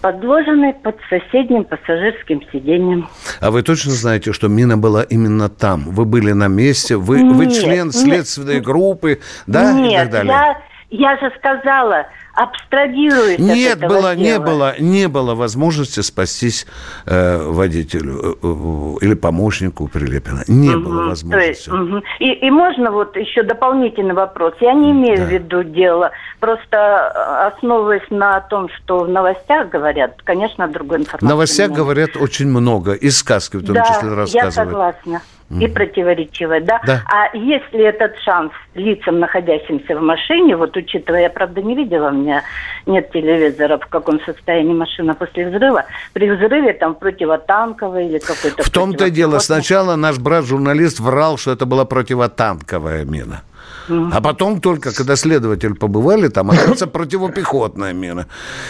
подложенной 0.02 0.74
под 0.74 0.98
соседним 1.10 1.64
пассажирским 1.64 2.42
сиденьем. 2.52 3.08
А 3.40 3.52
вы 3.52 3.62
точно 3.64 3.92
знаете, 3.92 4.34
что 4.34 4.48
мина 4.48 4.78
была 4.78 5.04
именно 5.04 5.50
там? 5.50 5.84
Вы 5.86 6.06
были 6.06 6.32
на 6.32 6.48
месте? 6.48 6.96
Вы, 6.96 7.22
нет, 7.22 7.36
вы 7.36 7.52
член 7.52 7.92
следственной 7.92 8.56
нет, 8.56 8.64
группы? 8.64 9.20
Да? 9.48 9.74
Нет, 9.74 9.92
и 9.92 9.96
так 9.96 10.12
далее? 10.12 10.32
Я, 10.32 10.62
я 10.90 11.18
же 11.18 11.32
сказала, 11.38 12.08
абстрагируясь 12.44 13.40
Нет, 13.40 13.74
от 13.78 13.84
этого 13.84 13.90
было, 14.00 14.16
не 14.16 14.24
дела. 14.24 14.46
было, 14.46 14.76
не 14.80 15.08
было 15.08 15.36
возможности 15.36 16.00
спастись 16.02 16.66
э, 17.06 17.38
водителю 17.44 18.20
э, 18.20 18.34
э, 18.42 19.06
или 19.06 19.14
помощнику 19.14 19.88
Прилепина. 19.88 20.44
Не 20.48 20.70
Мгм, 20.72 20.84
было 20.84 21.04
возможности. 21.10 21.48
есть, 21.50 21.68
мгм. 21.68 22.04
и, 22.20 22.32
и 22.34 22.50
можно 22.52 22.92
вот 22.92 23.16
еще 23.16 23.44
дополнительный 23.44 24.14
вопрос. 24.14 24.54
Я 24.62 24.74
не 24.74 24.92
имею 24.92 25.18
Да. 25.18 25.26
в 25.26 25.30
виду 25.30 25.64
дело, 25.64 26.12
просто 26.40 26.78
э, 26.78 27.48
основываясь 27.54 28.10
на 28.10 28.40
том, 28.42 28.70
что 28.70 29.00
в 29.00 29.10
новостях 29.10 29.70
говорят, 29.70 30.22
конечно, 30.24 30.68
другой 30.68 30.98
В 30.98 31.02
информации. 31.02 31.28
новостях 31.28 31.70
нет. 31.70 31.78
говорят 31.78 32.10
очень 32.16 32.48
много, 32.48 32.94
и 32.94 33.10
сказки 33.10 33.58
в 33.58 33.66
том 33.66 33.76
да, 33.76 33.84
числе 33.86 34.10
я 34.10 34.16
рассказывают. 34.16 34.54
согласна. 34.54 35.22
И 35.60 35.68
противоречивая, 35.68 36.62
да? 36.62 36.82
Да. 36.86 37.04
А 37.06 37.36
если 37.36 37.84
этот 37.84 38.18
шанс 38.24 38.52
лицам, 38.74 39.20
находящимся 39.20 39.98
в 39.98 40.02
машине, 40.02 40.56
вот 40.56 40.78
учитывая, 40.78 41.24
я, 41.24 41.30
правда, 41.30 41.62
не 41.62 41.76
видела, 41.76 42.10
у 42.10 42.14
меня 42.14 42.44
нет 42.86 43.12
телевизора, 43.12 43.78
в 43.78 43.88
каком 43.88 44.22
состоянии 44.22 44.74
машина 44.74 45.14
после 45.14 45.50
взрыва, 45.50 45.86
при 46.14 46.30
взрыве 46.30 46.74
там 46.74 46.96
противотанковый 46.96 48.08
или 48.08 48.20
какой-то... 48.20 48.64
В 48.64 48.70
том-то 48.70 49.10
дело, 49.10 49.40
сначала 49.40 49.96
наш 49.96 50.20
брат-журналист 50.20 51.00
врал, 51.00 51.38
что 51.38 51.52
это 51.52 51.66
была 51.66 51.86
противотанковая 51.86 53.04
мина. 53.06 53.42
А 53.88 54.22
потом 54.22 54.62
только, 54.62 54.94
когда 54.94 55.16
следователи 55.16 55.74
побывали 55.74 56.28
там, 56.28 56.52
оказывается 56.52 56.88
противопехотная 56.88 57.94
мина. 57.94 58.28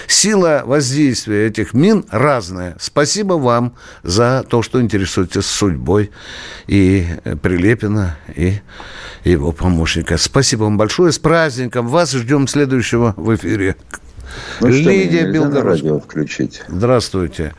Сила 0.07 0.63
воздействия 0.65 1.47
этих 1.47 1.73
мин 1.73 2.05
разная. 2.09 2.75
Спасибо 2.79 3.33
вам 3.33 3.75
за 4.03 4.45
то, 4.47 4.61
что 4.61 4.81
интересуетесь 4.81 5.45
судьбой 5.45 6.11
и 6.67 7.05
э, 7.23 7.35
Прилепина, 7.35 8.17
и 8.35 8.61
его 9.23 9.51
помощника. 9.51 10.17
Спасибо 10.17 10.63
вам 10.63 10.77
большое. 10.77 11.11
С 11.11 11.19
праздником. 11.19 11.87
Вас 11.87 12.11
ждем 12.11 12.47
следующего 12.47 13.13
в 13.17 13.35
эфире. 13.35 13.75
Ну 14.59 14.67
Лидия 14.67 15.31
Белгородская. 15.31 15.99
включить? 15.99 16.63
Здравствуйте. 16.67 17.53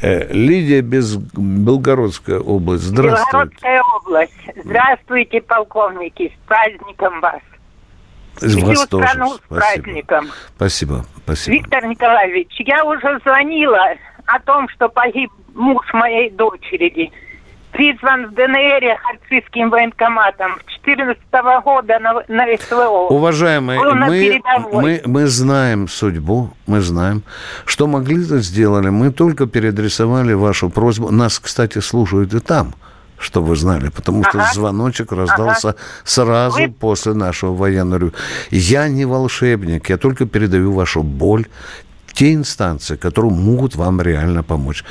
Э, 0.00 0.32
Лидия 0.32 0.80
Без... 0.80 1.16
Белгородская 1.16 2.38
область. 2.40 2.84
Здравствуйте. 2.84 3.26
Белгородская 3.32 3.82
область. 3.96 4.64
Здравствуйте, 4.64 5.40
полковники, 5.40 6.32
с 6.34 6.48
праздником 6.48 7.20
вас. 7.20 7.40
Из 8.40 8.56
Всю 8.56 8.66
вас 8.66 8.86
тоже. 8.86 9.06
страну 9.08 9.28
с 9.34 9.36
Спасибо. 9.36 9.56
праздником. 9.60 10.28
Спасибо. 10.56 11.04
Спасибо. 11.24 11.56
Виктор 11.56 11.86
Николаевич, 11.86 12.48
я 12.60 12.84
уже 12.84 13.18
звонила 13.24 13.84
о 14.26 14.38
том, 14.40 14.68
что 14.68 14.88
погиб 14.88 15.30
муж 15.54 15.84
моей 15.92 16.30
дочери. 16.30 17.12
Призван 17.72 18.26
в 18.26 18.34
ДНР 18.34 18.96
харьковским 19.02 19.70
военкоматом 19.70 20.56
с 20.66 20.84
14 20.84 21.20
года 21.64 21.98
на, 22.00 22.14
на 22.28 22.46
СВО. 22.58 23.08
Уважаемые, 23.10 23.80
мы, 23.80 24.40
мы, 24.72 25.02
мы 25.04 25.26
знаем 25.26 25.88
судьбу, 25.88 26.50
мы 26.66 26.80
знаем, 26.80 27.22
что 27.64 27.86
могли, 27.86 28.24
то 28.24 28.40
сделали. 28.40 28.88
Мы 28.88 29.12
только 29.12 29.46
переадресовали 29.46 30.32
вашу 30.32 30.68
просьбу. 30.68 31.10
Нас, 31.10 31.38
кстати, 31.38 31.78
слушают 31.78 32.34
и 32.34 32.40
там, 32.40 32.74
что 33.18 33.40
вы 33.40 33.54
знали, 33.54 33.88
потому 33.90 34.24
что 34.24 34.38
Ага. 34.40 34.50
звоночек 34.52 35.12
раздался 35.12 35.76
сразу 36.04 36.58
Вы- 36.62 36.72
после 36.72 37.14
нашего 37.14 37.54
военного 37.54 38.00
ревю. 38.00 38.12
Я 38.50 38.88
не 38.88 39.04
волшебник, 39.04 39.90
я 39.90 39.96
только 39.96 40.26
передаю 40.26 40.72
вашу 40.72 41.02
боль 41.02 41.46
те 42.20 42.34
инстанции, 42.34 42.96
которые 42.96 43.32
могут 43.32 43.76
вам 43.76 44.02
реально 44.02 44.42
помочь. 44.42 44.84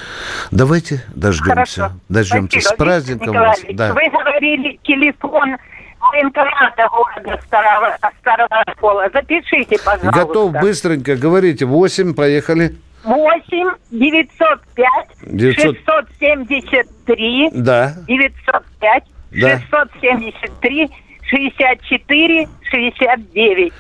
Давайте 0.50 1.04
дождемся. 1.14 1.50
Хорошо. 1.50 1.92
Дождемся. 2.10 2.60
Спасибо, 2.60 2.74
С 2.74 2.78
праздником 2.78 3.36
вас. 3.36 3.62
Да. 3.72 3.94
Вы 3.94 4.10
говорили 4.10 4.80
телефон 4.84 5.56
военкомата 6.00 6.88
города 6.90 7.40
Старого, 7.46 7.96
Старого 8.20 8.62
Оскола. 8.66 9.10
Запишите, 9.14 9.78
пожалуйста. 9.78 10.12
Готов 10.12 10.54
быстренько. 10.54 11.16
Говорите. 11.18 11.66
8, 11.66 12.16
поехали. 12.16 12.76
8 13.04 13.76
905 13.92 14.88
900. 15.22 15.78
673 15.86 17.52
Да. 17.54 17.94
905 18.08 19.04
Да. 19.34 19.60
673 19.60 20.90
64 21.30 22.48
69. 22.72 23.74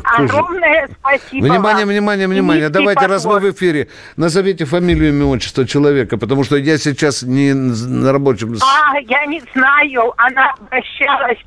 Какой 0.00 0.28
же- 0.28 0.32
Огромное 0.32 0.88
спасибо 1.00 1.44
Внимание, 1.44 1.86
внимание, 1.86 2.28
внимание. 2.28 2.62
низкий 2.64 2.72
Давайте, 2.72 3.06
раз 3.06 3.24
мы 3.24 3.40
в 3.40 3.50
эфире, 3.50 3.88
назовите 4.16 4.64
фамилию, 4.64 5.10
имя, 5.10 5.26
отчество 5.26 5.66
человека, 5.66 6.16
потому 6.16 6.44
что 6.44 6.56
я 6.56 6.78
сейчас 6.78 7.22
не 7.22 7.52
на 7.52 8.12
рабочем... 8.12 8.54
А, 8.62 8.98
я 9.00 9.26
не 9.26 9.42
знаю, 9.54 10.12
она 10.16 10.52
обращалась 10.58 11.38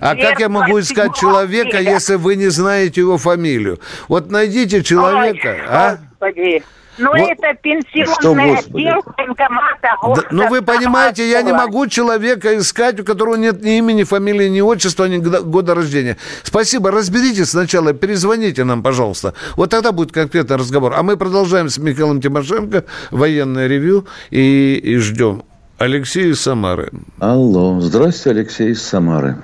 А 0.00 0.14
как 0.16 0.40
я 0.40 0.48
могу 0.48 0.80
искать 0.80 1.08
27 1.08 1.20
человека, 1.20 1.80
если 1.80 2.16
вы 2.16 2.36
не 2.36 2.48
знаете 2.48 3.00
его 3.00 3.18
фамилию? 3.18 3.78
Вот 4.08 4.30
найдите 4.30 4.82
человека, 4.82 5.48
Ой, 5.48 5.66
а? 5.68 5.98
Господи. 6.20 6.62
Ну, 6.98 7.10
Вот- 7.10 7.18
это 7.20 7.48
Что, 7.48 7.54
пенсионный 7.62 8.50
Господи? 8.56 8.82
отдел 8.86 9.02
военкомата 9.16 9.88
Да, 10.16 10.22
ну 10.30 10.48
вы 10.48 10.62
понимаете, 10.62 11.28
я 11.30 11.42
не 11.42 11.52
могу 11.52 11.86
человека 11.86 12.56
искать, 12.58 13.00
у 13.00 13.04
которого 13.04 13.36
нет 13.36 13.62
ни 13.62 13.78
имени, 13.78 14.02
фамилии, 14.04 14.48
ни 14.48 14.60
отчества, 14.60 15.04
ни 15.06 15.18
года- 15.18 15.74
рождения. 15.74 16.16
Спасибо, 16.42 16.90
разберитесь 16.90 17.50
сначала, 17.50 17.92
перезвоните 17.92 18.64
нам, 18.64 18.82
пожалуйста. 18.82 19.34
Вот 19.56 19.70
тогда 19.70 19.92
будет 19.92 20.12
конкретный 20.12 20.56
разговор. 20.56 20.94
А 20.96 21.02
мы 21.02 21.16
продолжаем 21.16 21.68
с 21.68 21.78
Михаилом 21.78 22.20
Тимошенко 22.20 22.84
военное 23.10 23.66
ревью 23.68 24.06
и, 24.30 24.74
и 24.82 24.96
ждем. 24.96 25.42
Алексей 25.78 26.30
из 26.30 26.40
Самары. 26.40 26.90
Алло, 27.20 27.78
здрасте, 27.80 28.30
Алексей 28.30 28.70
из 28.70 28.82
Самары. 28.82 29.36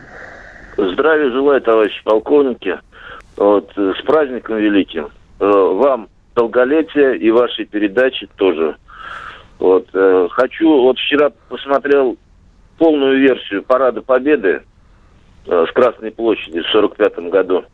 Здравия 0.76 1.30
желаю, 1.30 1.60
товарищи 1.60 2.02
полковники. 2.04 2.74
Вот, 3.36 3.70
э, 3.76 3.92
с 4.00 4.04
праздником 4.04 4.56
великим. 4.56 5.08
Э, 5.38 5.44
Вам 5.46 6.08
долголетия 6.34 7.12
и 7.12 7.30
вашей 7.30 7.64
передачи 7.64 8.28
тоже. 8.36 8.76
Вот, 9.58 9.88
э, 9.92 10.28
хочу, 10.30 10.68
вот 10.82 10.98
вчера 10.98 11.30
посмотрел 11.48 12.16
полную 12.78 13.18
версию 13.18 13.62
Парада 13.62 14.02
Победы 14.02 14.62
э, 15.46 15.66
с 15.68 15.72
Красной 15.72 16.10
площади 16.10 16.60
в 16.60 16.66
45 16.66 17.18
году. 17.30 17.64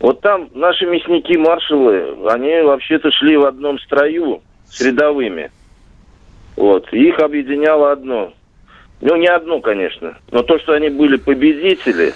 Вот 0.00 0.20
там 0.20 0.50
наши 0.54 0.86
мясники-маршалы, 0.86 2.28
они 2.30 2.62
вообще-то 2.62 3.10
шли 3.12 3.36
в 3.36 3.44
одном 3.44 3.78
строю 3.80 4.42
с 4.66 4.80
рядовыми. 4.80 5.50
Вот. 6.56 6.92
Их 6.92 7.18
объединяло 7.18 7.92
одно. 7.92 8.32
Ну, 9.00 9.16
не 9.16 9.26
одно, 9.26 9.60
конечно. 9.60 10.16
Но 10.30 10.42
то, 10.42 10.58
что 10.58 10.72
они 10.72 10.88
были 10.88 11.16
победители, 11.16 12.14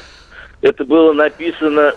это 0.63 0.85
было 0.85 1.13
написано... 1.13 1.95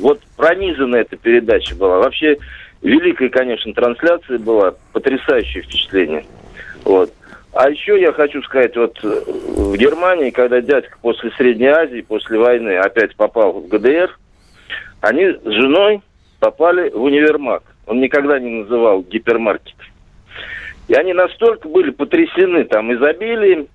Вот 0.00 0.20
пронизана 0.36 0.96
эта 0.96 1.16
передача 1.16 1.76
была. 1.76 1.98
Вообще, 1.98 2.36
великая, 2.84 3.30
конечно, 3.30 3.72
трансляция 3.72 4.38
была. 4.38 4.74
Потрясающее 4.92 5.62
впечатление. 5.62 6.24
Вот. 6.84 7.12
А 7.52 7.70
еще 7.70 8.00
я 8.00 8.12
хочу 8.12 8.42
сказать, 8.42 8.76
вот 8.76 8.98
э, 9.02 9.22
в 9.26 9.76
Германии, 9.76 10.30
когда 10.30 10.60
дядька 10.60 10.96
после 11.00 11.30
Средней 11.32 11.68
Азии, 11.68 12.00
после 12.00 12.38
войны 12.38 12.76
опять 12.76 13.14
попал 13.16 13.52
в 13.52 13.68
ГДР, 13.68 14.16
они 15.00 15.26
с 15.26 15.44
женой 15.44 16.02
попали 16.40 16.90
в 16.90 17.02
универмаг. 17.02 17.62
Он 17.86 18.00
никогда 18.00 18.38
не 18.38 18.62
называл 18.62 19.02
гипермаркет. 19.02 19.76
И 20.88 20.94
они 20.94 21.12
настолько 21.12 21.68
были 21.68 21.90
потрясены 21.90 22.64
там 22.64 22.92
изобилием, 22.92 23.68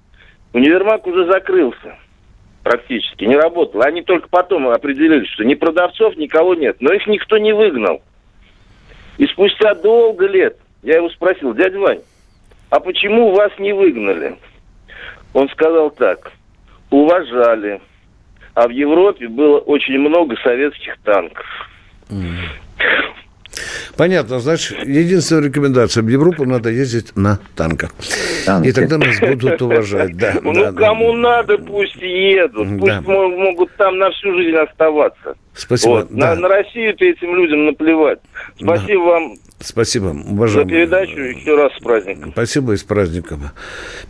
универмаг 0.53 1.07
уже 1.07 1.25
закрылся 1.25 1.95
практически, 2.63 3.23
не 3.23 3.37
работал. 3.37 3.81
Они 3.81 4.01
только 4.01 4.27
потом 4.29 4.67
определили, 4.67 5.25
что 5.25 5.43
ни 5.43 5.55
продавцов, 5.55 6.17
никого 6.17 6.53
нет. 6.53 6.77
Но 6.81 6.93
их 6.93 7.07
никто 7.07 7.37
не 7.37 7.53
выгнал. 7.53 8.01
И 9.19 9.27
спустя 9.27 9.75
долго 9.75 10.25
лет 10.27 10.57
я 10.81 10.95
его 10.95 11.09
спросил, 11.09 11.53
дядя 11.53 11.77
Вань, 11.77 11.99
а 12.69 12.79
почему 12.79 13.31
вас 13.31 13.51
не 13.59 13.73
выгнали? 13.73 14.37
Он 15.33 15.49
сказал 15.49 15.91
так, 15.91 16.31
уважали. 16.89 17.81
А 18.55 18.67
в 18.67 18.71
Европе 18.71 19.27
было 19.27 19.59
очень 19.59 19.99
много 19.99 20.35
советских 20.37 20.97
танков. 21.03 21.45
Понятно, 23.97 24.39
значит, 24.39 24.77
единственная 24.85 25.43
рекомендация. 25.43 26.03
В 26.03 26.07
Европу 26.07 26.45
надо 26.45 26.69
ездить 26.69 27.15
на 27.15 27.39
танках. 27.55 27.91
Танки. 28.45 28.67
И 28.67 28.71
тогда 28.71 28.97
нас 28.97 29.19
будут 29.19 29.61
уважать. 29.61 30.15
Да, 30.17 30.35
ну, 30.41 30.53
да, 30.53 30.71
кому 30.71 31.13
да. 31.13 31.17
надо, 31.19 31.57
пусть 31.57 31.95
едут. 31.97 32.67
Пусть 32.79 32.85
да. 32.85 33.01
могут 33.01 33.75
там 33.75 33.97
на 33.97 34.11
всю 34.11 34.33
жизнь 34.35 34.55
оставаться. 34.55 35.35
Спасибо. 35.53 35.89
Вот. 35.91 36.07
Да. 36.09 36.35
На, 36.35 36.41
на 36.41 36.47
Россию-то 36.47 37.03
этим 37.05 37.35
людям 37.35 37.65
наплевать. 37.65 38.19
Спасибо 38.57 39.05
да. 39.05 39.11
вам. 39.11 39.33
Спасибо, 39.61 40.05
уважаемый. 40.05 40.63
За 40.63 40.69
передачу 40.69 41.19
еще 41.19 41.55
раз 41.55 41.73
с 41.77 41.83
праздником. 41.83 42.31
Спасибо 42.31 42.73
и 42.73 42.77
с 42.77 42.83
праздником. 42.83 43.41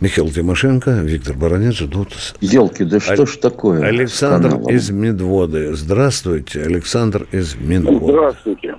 Михаил 0.00 0.30
Тимошенко, 0.30 0.90
Виктор 1.02 1.36
Баранец 1.36 1.74
ждут. 1.74 2.14
Елки, 2.40 2.84
да 2.84 3.00
что 3.00 3.26
ж 3.26 3.36
такое? 3.36 3.82
Александр 3.84 4.70
из 4.70 4.90
Медводы. 4.90 5.74
Здравствуйте, 5.74 6.62
Александр 6.62 7.26
из 7.32 7.56
Медводы. 7.56 8.12
Здравствуйте. 8.12 8.76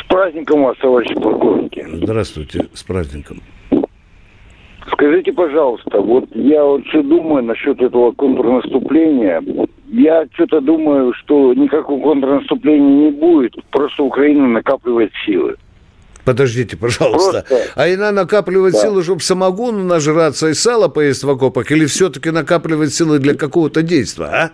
С 0.00 0.06
праздником 0.08 0.62
вас, 0.64 0.76
товарищи 0.78 1.14
полковники. 1.14 1.86
Здравствуйте, 1.92 2.66
с 2.74 2.82
праздником. 2.82 3.42
Скажите, 4.92 5.32
пожалуйста, 5.32 6.00
вот 6.00 6.24
я 6.34 6.64
вот 6.64 6.86
что 6.88 7.02
думаю 7.02 7.44
насчет 7.44 7.80
этого 7.80 8.12
контрнаступления. 8.12 9.42
Я 9.88 10.26
что-то 10.34 10.60
думаю, 10.60 11.12
что 11.14 11.52
никакого 11.54 12.02
контрнаступления 12.02 13.10
не 13.10 13.10
будет, 13.10 13.54
просто 13.70 14.02
Украина 14.02 14.46
накапливает 14.46 15.12
силы. 15.26 15.56
Подождите, 16.24 16.76
пожалуйста. 16.76 17.44
Просто... 17.48 17.72
А 17.74 17.92
она 17.92 18.12
накапливает 18.12 18.74
да. 18.74 18.80
силы, 18.80 19.02
чтобы 19.02 19.20
самогону 19.20 19.84
нажраться 19.84 20.48
и 20.48 20.54
сало 20.54 20.88
поесть 20.88 21.24
в 21.24 21.30
окопах, 21.30 21.70
или 21.72 21.86
все-таки 21.86 22.30
накапливает 22.30 22.92
силы 22.92 23.18
для 23.18 23.34
какого-то 23.34 23.82
действия, 23.82 24.26
а? 24.26 24.50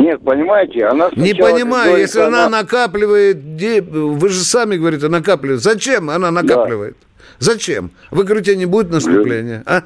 Нет, 0.00 0.22
понимаете, 0.24 0.86
она 0.86 1.10
Не 1.14 1.34
понимаю, 1.34 1.90
говорит, 1.90 2.06
если 2.06 2.20
она... 2.20 2.46
она 2.46 2.58
накапливает, 2.58 3.36
вы 3.36 4.28
же 4.28 4.40
сами 4.40 4.76
говорите, 4.76 5.08
накапливает. 5.08 5.60
Зачем 5.62 6.08
она 6.08 6.30
накапливает? 6.30 6.96
Да. 6.98 7.06
Зачем? 7.38 7.90
Вы 8.10 8.24
говорите, 8.24 8.56
не 8.56 8.66
будет 8.66 8.90
наступления, 8.90 9.62
а? 9.66 9.82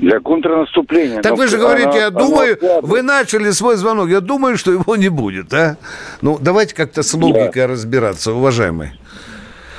Для 0.00 0.20
контрнаступления. 0.20 1.20
Так 1.20 1.36
вы 1.36 1.46
же 1.48 1.58
говорите, 1.58 1.98
я 1.98 2.10
думаю, 2.10 2.58
она... 2.60 2.80
вы 2.80 3.02
начали 3.02 3.50
свой 3.50 3.76
звонок, 3.76 4.08
я 4.08 4.20
думаю, 4.20 4.56
что 4.56 4.72
его 4.72 4.96
не 4.96 5.10
будет, 5.10 5.52
а? 5.52 5.76
Ну, 6.22 6.38
давайте 6.40 6.74
как-то 6.74 7.02
с 7.02 7.12
логикой 7.12 7.62
да. 7.62 7.66
разбираться, 7.66 8.32
уважаемый. 8.32 8.92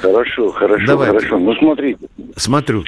Хорошо, 0.01 0.51
хорошо, 0.51 0.85
Давайте. 0.87 1.13
хорошо. 1.13 1.39
Ну, 1.39 1.53
смотрите. 1.55 2.07
Смотрю. 2.35 2.83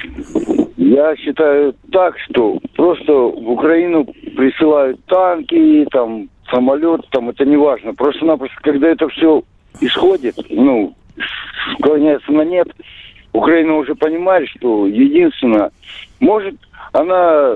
Я 0.84 1.16
считаю 1.16 1.74
так, 1.90 2.14
что 2.28 2.58
просто 2.74 3.10
в 3.10 3.50
Украину 3.50 4.04
присылают 4.04 5.02
танки, 5.06 5.86
там, 5.90 6.28
самолет, 6.50 7.00
там, 7.10 7.30
это 7.30 7.46
не 7.46 7.56
важно. 7.56 7.94
Просто-напросто, 7.94 8.54
когда 8.60 8.88
это 8.88 9.08
все 9.08 9.42
исходит, 9.80 10.36
ну, 10.50 10.94
склоняется 11.72 12.30
на 12.32 12.42
нет, 12.42 12.68
Украина 13.32 13.76
уже 13.76 13.94
понимает, 13.94 14.46
что 14.50 14.86
единственное, 14.86 15.70
может, 16.20 16.54
она 16.92 17.54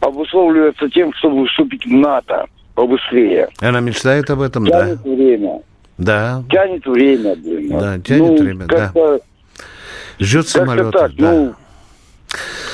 обусловливается 0.00 0.88
тем, 0.88 1.12
чтобы 1.12 1.46
вступить 1.48 1.84
в 1.84 1.92
НАТО 1.92 2.46
побыстрее. 2.74 3.50
Она 3.60 3.80
мечтает 3.80 4.30
об 4.30 4.40
этом, 4.40 4.64
тянет 4.64 5.02
да? 5.02 5.10
время. 5.10 5.60
Да. 5.98 6.42
Тянет 6.48 6.86
время, 6.86 7.36
блин. 7.36 7.78
Да, 7.78 7.98
тянет 7.98 8.20
ну, 8.20 8.36
время, 8.38 8.66
да. 8.66 9.18
Ждет 10.18 10.48
самолета, 10.48 10.90
так, 10.92 11.14
да. 11.16 11.32
Ну, 11.32 11.54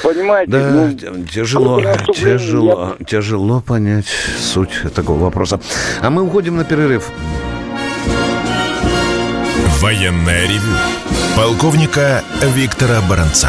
Понимаете? 0.02 0.52
Да, 0.52 0.70
ну, 0.70 1.24
тяжело, 1.24 1.80
тяжело, 2.14 2.96
я... 2.98 3.04
тяжело 3.04 3.60
понять 3.60 4.06
суть 4.40 4.82
такого 4.94 5.24
вопроса. 5.24 5.60
А 6.00 6.10
мы 6.10 6.22
уходим 6.22 6.56
на 6.56 6.64
перерыв. 6.64 7.10
Военная 9.80 10.44
ревю. 10.46 10.72
Полковника 11.36 12.22
Виктора 12.42 13.00
Баранца. 13.08 13.48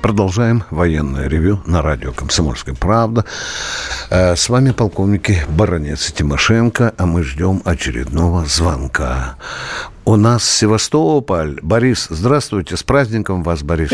Продолжаем 0.00 0.64
военное 0.70 1.28
ревю 1.28 1.60
на 1.66 1.82
радио 1.82 2.12
«Комсомольская 2.12 2.74
правда». 2.74 3.24
Э, 4.10 4.36
с 4.36 4.48
вами 4.48 4.70
полковники 4.70 5.44
Баранец 5.48 6.08
и 6.08 6.12
Тимошенко, 6.12 6.94
а 6.96 7.06
мы 7.06 7.22
ждем 7.24 7.60
очередного 7.64 8.44
звонка. 8.46 9.36
У 10.08 10.16
нас 10.16 10.42
Севастополь. 10.42 11.58
Борис, 11.60 12.06
здравствуйте. 12.08 12.78
С 12.78 12.82
праздником 12.82 13.42
вас, 13.42 13.62
Борис. 13.62 13.90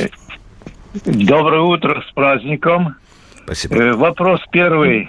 Доброе 1.04 1.62
утро, 1.62 2.04
с 2.08 2.12
праздником. 2.12 2.94
Спасибо. 3.42 3.74
Э, 3.74 3.92
вопрос 3.94 4.38
первый. 4.52 5.08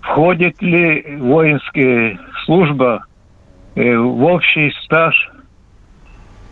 Входит 0.00 0.60
ли 0.60 1.18
воинская 1.20 2.18
служба 2.46 3.04
э, 3.76 3.96
в 3.96 4.24
общий 4.24 4.72
стаж, 4.82 5.14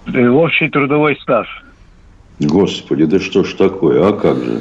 в 0.07 0.37
общий 0.37 0.68
трудовой 0.68 1.18
стаж? 1.21 1.49
Господи, 2.38 3.07
да 3.07 3.18
что 3.18 3.42
ж 3.42 3.53
такое, 3.55 4.09
а 4.09 4.12
как 4.12 4.37
же? 4.45 4.61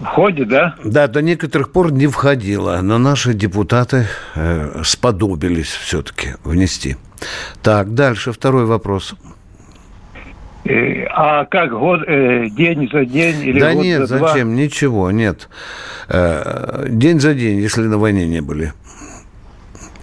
Входит, 0.00 0.48
да? 0.48 0.74
Да, 0.82 1.08
до 1.08 1.20
некоторых 1.20 1.72
пор 1.72 1.92
не 1.92 2.06
входило, 2.06 2.80
но 2.82 2.96
наши 2.98 3.34
депутаты 3.34 4.06
э, 4.34 4.82
сподобились 4.82 5.68
все-таки 5.68 6.30
внести. 6.42 6.96
Так, 7.62 7.92
дальше 7.92 8.32
второй 8.32 8.64
вопрос. 8.64 9.14
Э, 10.64 11.04
а 11.10 11.44
как 11.44 11.70
год, 11.70 12.02
э, 12.06 12.48
день 12.48 12.88
за 12.90 13.04
день 13.04 13.42
или 13.42 13.60
Да 13.60 13.74
год 13.74 13.84
нет, 13.84 14.00
за 14.08 14.18
зачем? 14.18 14.48
Два? 14.48 14.62
Ничего, 14.62 15.10
нет. 15.10 15.50
Э, 16.08 16.86
день 16.88 17.20
за 17.20 17.34
день, 17.34 17.58
если 17.58 17.82
на 17.82 17.98
войне 17.98 18.26
не 18.26 18.40
были. 18.40 18.72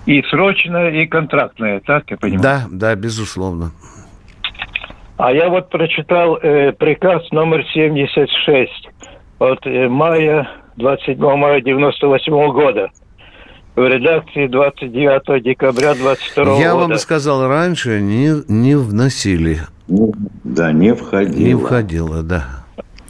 И 0.05 0.21
срочное, 0.29 0.91
и 0.91 1.07
контрактное, 1.07 1.79
так 1.79 2.09
я 2.11 2.17
понимаю? 2.17 2.41
Да, 2.41 2.65
да, 2.69 2.95
безусловно. 2.95 3.71
А 5.17 5.31
я 5.31 5.49
вот 5.49 5.69
прочитал 5.69 6.37
э, 6.37 6.71
приказ 6.73 7.29
номер 7.31 7.65
76 7.73 8.89
от 9.39 9.65
мая, 9.65 10.49
27 10.77 11.19
мая 11.19 11.61
98 11.61 12.51
года 12.51 12.89
в 13.75 13.87
редакции 13.87 14.47
29 14.47 15.43
декабря 15.43 15.93
22 15.93 16.45
года. 16.45 16.61
Я 16.61 16.75
вам 16.75 16.95
сказал 16.95 17.47
раньше, 17.47 18.01
не, 18.01 18.31
не 18.47 18.75
вносили. 18.75 19.59
Да, 19.87 20.71
не 20.71 20.93
входило. 20.95 21.47
Не 21.47 21.55
входило, 21.55 22.23
да. 22.23 22.45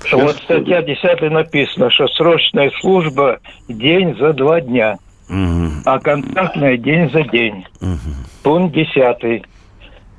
Сейчас 0.04 0.22
вот 0.22 0.36
статья 0.44 0.82
10 0.82 1.32
написано, 1.32 1.90
что 1.90 2.08
срочная 2.10 2.72
служба 2.82 3.40
день 3.70 4.16
за 4.18 4.34
два 4.34 4.62
дня, 4.62 4.98
угу. 5.30 5.72
а 5.86 6.00
контрактная 6.00 6.78
день 6.78 7.10
за 7.12 7.24
день. 7.24 7.66
Угу. 7.82 7.98
Пункт 8.44 8.76
10. 8.76 9.44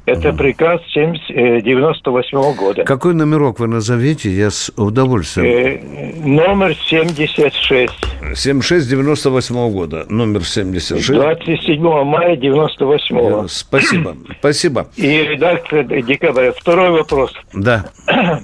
Это 0.08 0.32
приказ 0.32 0.80
70, 0.94 1.62
98 1.62 2.38
-го 2.38 2.54
года. 2.54 2.84
Какой 2.84 3.14
номерок 3.14 3.60
вы 3.60 3.66
назовете? 3.66 4.30
Я 4.30 4.50
с 4.50 4.70
удовольствием. 4.76 5.46
Э, 5.46 6.26
номер 6.26 6.74
76. 6.74 7.92
76 8.34 8.88
98 8.88 9.56
-го 9.56 9.70
года. 9.70 10.06
Номер 10.08 10.44
76. 10.44 11.10
27 11.10 12.04
мая 12.04 12.36
98 12.36 13.16
-го. 13.16 13.44
Э, 13.44 13.48
спасибо. 13.48 14.16
Спасибо. 14.38 14.88
И 14.96 15.08
редакция 15.08 15.84
декабря. 15.84 16.52
Второй 16.52 16.90
вопрос. 16.90 17.32
Да. 17.52 17.84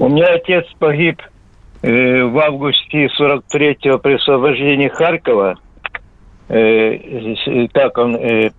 У 0.00 0.08
меня 0.08 0.26
отец 0.34 0.64
погиб 0.78 1.22
э, 1.82 2.22
в 2.24 2.38
августе 2.38 3.08
43-го 3.20 3.98
при 3.98 4.14
освобождении 4.14 4.88
Харькова. 4.88 5.56
Э, 6.48 7.66
как 7.72 7.98
он, 7.98 8.16
э, 8.16 8.50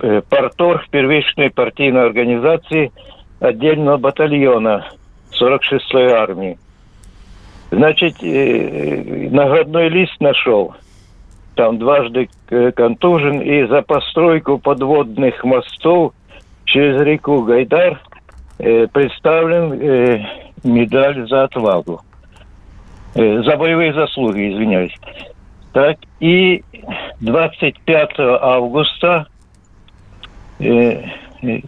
э, 0.00 0.22
порторг 0.28 0.88
первичной 0.90 1.50
партийной 1.50 2.06
организации 2.06 2.92
отдельного 3.40 3.96
батальона 3.96 4.86
46-й 5.32 6.12
армии. 6.12 6.58
Значит, 7.70 8.22
э, 8.22 9.28
наградной 9.30 9.88
лист 9.88 10.20
нашел. 10.20 10.74
Там 11.54 11.78
дважды 11.78 12.28
э, 12.50 12.72
контужен 12.72 13.40
и 13.40 13.66
за 13.66 13.82
постройку 13.82 14.58
подводных 14.58 15.42
мостов 15.44 16.12
через 16.64 17.00
реку 17.00 17.42
Гайдар 17.42 18.00
э, 18.58 18.86
представлен 18.88 19.72
э, 19.72 20.26
медаль 20.64 21.26
за 21.28 21.44
отвагу. 21.44 22.00
Э, 23.14 23.42
за 23.42 23.56
боевые 23.56 23.94
заслуги, 23.94 24.52
извиняюсь. 24.52 24.94
Так, 25.76 25.98
и 26.20 26.64
25 27.20 28.10
августа, 28.18 29.26
э, 30.58 31.02
э, 31.42 31.60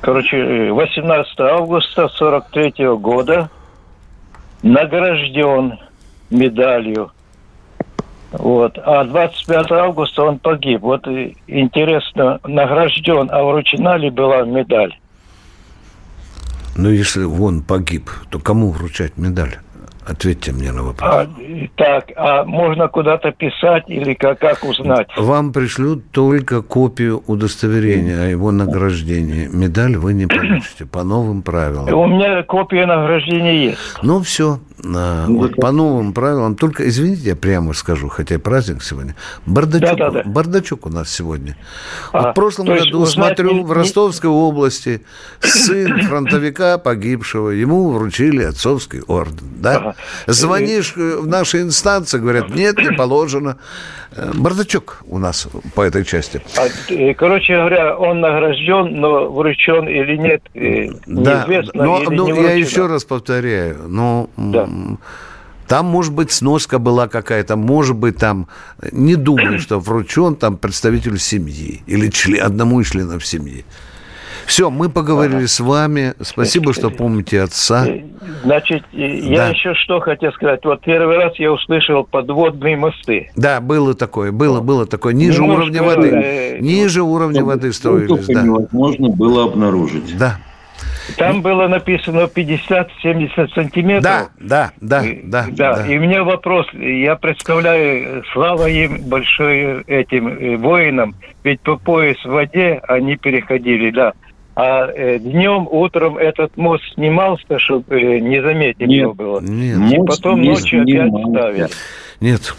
короче, 0.00 0.72
18 0.72 1.38
августа 1.38 2.08
43 2.08 2.80
-го 2.80 2.98
года 2.98 3.48
награжден 4.64 5.78
медалью. 6.30 7.12
Вот. 8.32 8.76
А 8.78 9.04
25 9.04 9.70
августа 9.70 10.24
он 10.24 10.40
погиб. 10.40 10.80
Вот 10.80 11.06
интересно, 11.46 12.40
награжден, 12.42 13.28
а 13.30 13.44
вручена 13.44 13.98
ли 13.98 14.10
была 14.10 14.42
медаль? 14.42 14.98
Ну, 16.74 16.88
если 16.90 17.22
он 17.22 17.62
погиб, 17.62 18.10
то 18.30 18.40
кому 18.40 18.70
вручать 18.70 19.16
медаль? 19.16 19.58
Ответьте 20.04 20.50
мне 20.52 20.72
на 20.72 20.82
вопрос. 20.82 21.10
А, 21.12 21.28
так, 21.76 22.06
а 22.16 22.44
можно 22.44 22.88
куда-то 22.88 23.30
писать 23.30 23.84
или 23.86 24.14
как, 24.14 24.40
как 24.40 24.64
узнать? 24.64 25.08
Вам 25.16 25.52
пришлют 25.52 26.10
только 26.10 26.60
копию 26.62 27.22
удостоверения 27.26 28.22
о 28.22 28.26
его 28.26 28.50
награждении. 28.50 29.46
Медаль 29.46 29.96
вы 29.96 30.14
не 30.14 30.26
получите 30.26 30.86
по 30.86 31.04
новым 31.04 31.42
правилам. 31.42 31.92
У 31.92 32.06
меня 32.06 32.42
копия 32.42 32.86
награждения 32.86 33.70
есть. 33.70 33.78
Ну, 34.02 34.20
все. 34.22 34.58
А, 34.84 35.26
вот 35.28 35.54
по 35.56 35.70
новым 35.70 36.12
правилам. 36.12 36.56
Только, 36.56 36.88
извините, 36.88 37.22
я 37.28 37.36
прямо 37.36 37.72
скажу, 37.72 38.08
хотя 38.08 38.38
праздник 38.38 38.82
сегодня. 38.82 39.14
Бардачок, 39.46 39.96
да, 39.96 40.10
да, 40.10 40.22
да. 40.22 40.28
бардачок 40.28 40.86
у 40.86 40.88
нас 40.88 41.10
сегодня. 41.10 41.56
А, 42.12 42.22
вот 42.22 42.30
в 42.30 42.34
прошлом 42.34 42.66
году, 42.66 43.06
смотрю, 43.06 43.54
не... 43.54 43.62
в 43.62 43.70
Ростовской 43.70 44.30
области 44.30 45.02
сын 45.40 46.02
фронтовика 46.02 46.78
погибшего, 46.78 47.50
ему 47.50 47.90
вручили 47.90 48.42
отцовский 48.42 49.02
орден. 49.02 49.46
Да? 49.60 49.76
Ага. 49.76 49.91
Звонишь 50.26 50.94
в 50.96 51.26
наши 51.26 51.60
инстанции, 51.62 52.18
говорят, 52.18 52.50
нет, 52.50 52.78
не 52.78 52.92
положено. 52.92 53.58
Э, 54.14 54.30
бардачок 54.34 55.02
у 55.06 55.18
нас 55.18 55.48
по 55.74 55.82
этой 55.82 56.04
части. 56.04 56.42
А, 56.58 56.66
э, 56.92 57.14
короче 57.14 57.56
говоря, 57.56 57.96
он 57.96 58.20
награжден, 58.20 59.00
но 59.00 59.30
вручен 59.30 59.88
или 59.88 60.16
нет, 60.16 60.42
э, 60.54 60.88
да, 61.06 61.44
неизвестно. 61.46 61.84
Но, 61.84 62.02
или 62.02 62.14
ну, 62.14 62.28
не 62.28 62.42
я 62.42 62.52
еще 62.52 62.86
раз 62.86 63.04
повторяю, 63.04 63.88
ну, 63.88 64.28
да. 64.36 64.68
Там, 65.68 65.86
может 65.86 66.12
быть, 66.12 66.30
сноска 66.30 66.78
была 66.78 67.08
какая-то, 67.08 67.56
может 67.56 67.96
быть, 67.96 68.18
там, 68.18 68.48
не 68.90 69.16
думаю, 69.16 69.58
что 69.58 69.80
вручен 69.80 70.34
там 70.36 70.58
представителю 70.58 71.16
семьи 71.16 71.82
или 71.86 72.10
член, 72.10 72.44
одному 72.44 72.80
из 72.80 72.90
членов 72.90 73.24
семьи. 73.24 73.64
Все, 74.46 74.70
мы 74.70 74.88
поговорили 74.88 75.36
ага. 75.36 75.48
с 75.48 75.60
вами. 75.60 76.14
Спасибо, 76.20 76.72
что 76.72 76.90
помните 76.90 77.40
отца. 77.40 77.86
Значит, 78.42 78.84
я 78.92 79.36
да. 79.36 79.48
еще 79.48 79.74
что 79.74 80.00
хотел 80.00 80.32
сказать. 80.32 80.60
Вот 80.64 80.82
первый 80.82 81.16
раз 81.16 81.38
я 81.38 81.52
услышал 81.52 82.04
подводные 82.04 82.76
мосты. 82.76 83.30
Да, 83.36 83.60
было 83.60 83.94
такое, 83.94 84.32
было, 84.32 84.60
было 84.60 84.86
такое. 84.86 85.12
Ниже 85.14 85.40
Немножко, 85.40 85.62
уровня 85.62 85.82
воды. 85.82 86.08
Э, 86.08 86.58
Ниже 86.60 87.02
уровня 87.02 87.44
воды 87.44 87.72
строились. 87.72 88.26
Да. 88.26 88.42
невозможно 88.42 89.08
было 89.08 89.44
обнаружить. 89.44 90.16
Да. 90.16 90.38
Там 91.16 91.42
было 91.42 91.68
написано 91.68 92.28
50-70 92.34 93.54
сантиметров. 93.54 94.02
Да, 94.02 94.28
да, 94.38 94.72
да, 94.80 95.02
да, 95.24 95.46
да. 95.50 95.74
Да, 95.76 95.86
и 95.86 95.98
у 95.98 96.00
меня 96.00 96.24
вопрос. 96.24 96.66
Я 96.72 97.16
представляю, 97.16 98.24
слава 98.32 98.68
им 98.68 99.02
большое 99.08 99.82
этим 99.86 100.28
э, 100.28 100.56
воинам, 100.56 101.14
ведь 101.44 101.60
по 101.60 101.76
пояс 101.76 102.16
в 102.24 102.30
воде 102.30 102.80
они 102.88 103.16
переходили, 103.16 103.90
да. 103.90 104.12
А 104.54 104.86
э, 104.86 105.18
днем, 105.18 105.66
утром 105.70 106.18
этот 106.18 106.56
мост 106.58 106.82
снимался, 106.94 107.58
чтобы 107.58 107.98
э, 107.98 108.18
не 108.20 108.42
заметить 108.42 108.80
нет, 108.80 109.00
его 109.00 109.14
было. 109.14 109.40
Нет, 109.40 109.92
и 109.92 109.96
потом 110.04 110.42
ночью 110.42 110.82
опять 110.82 111.10
ставили. 111.10 111.68
Нет. 112.20 112.54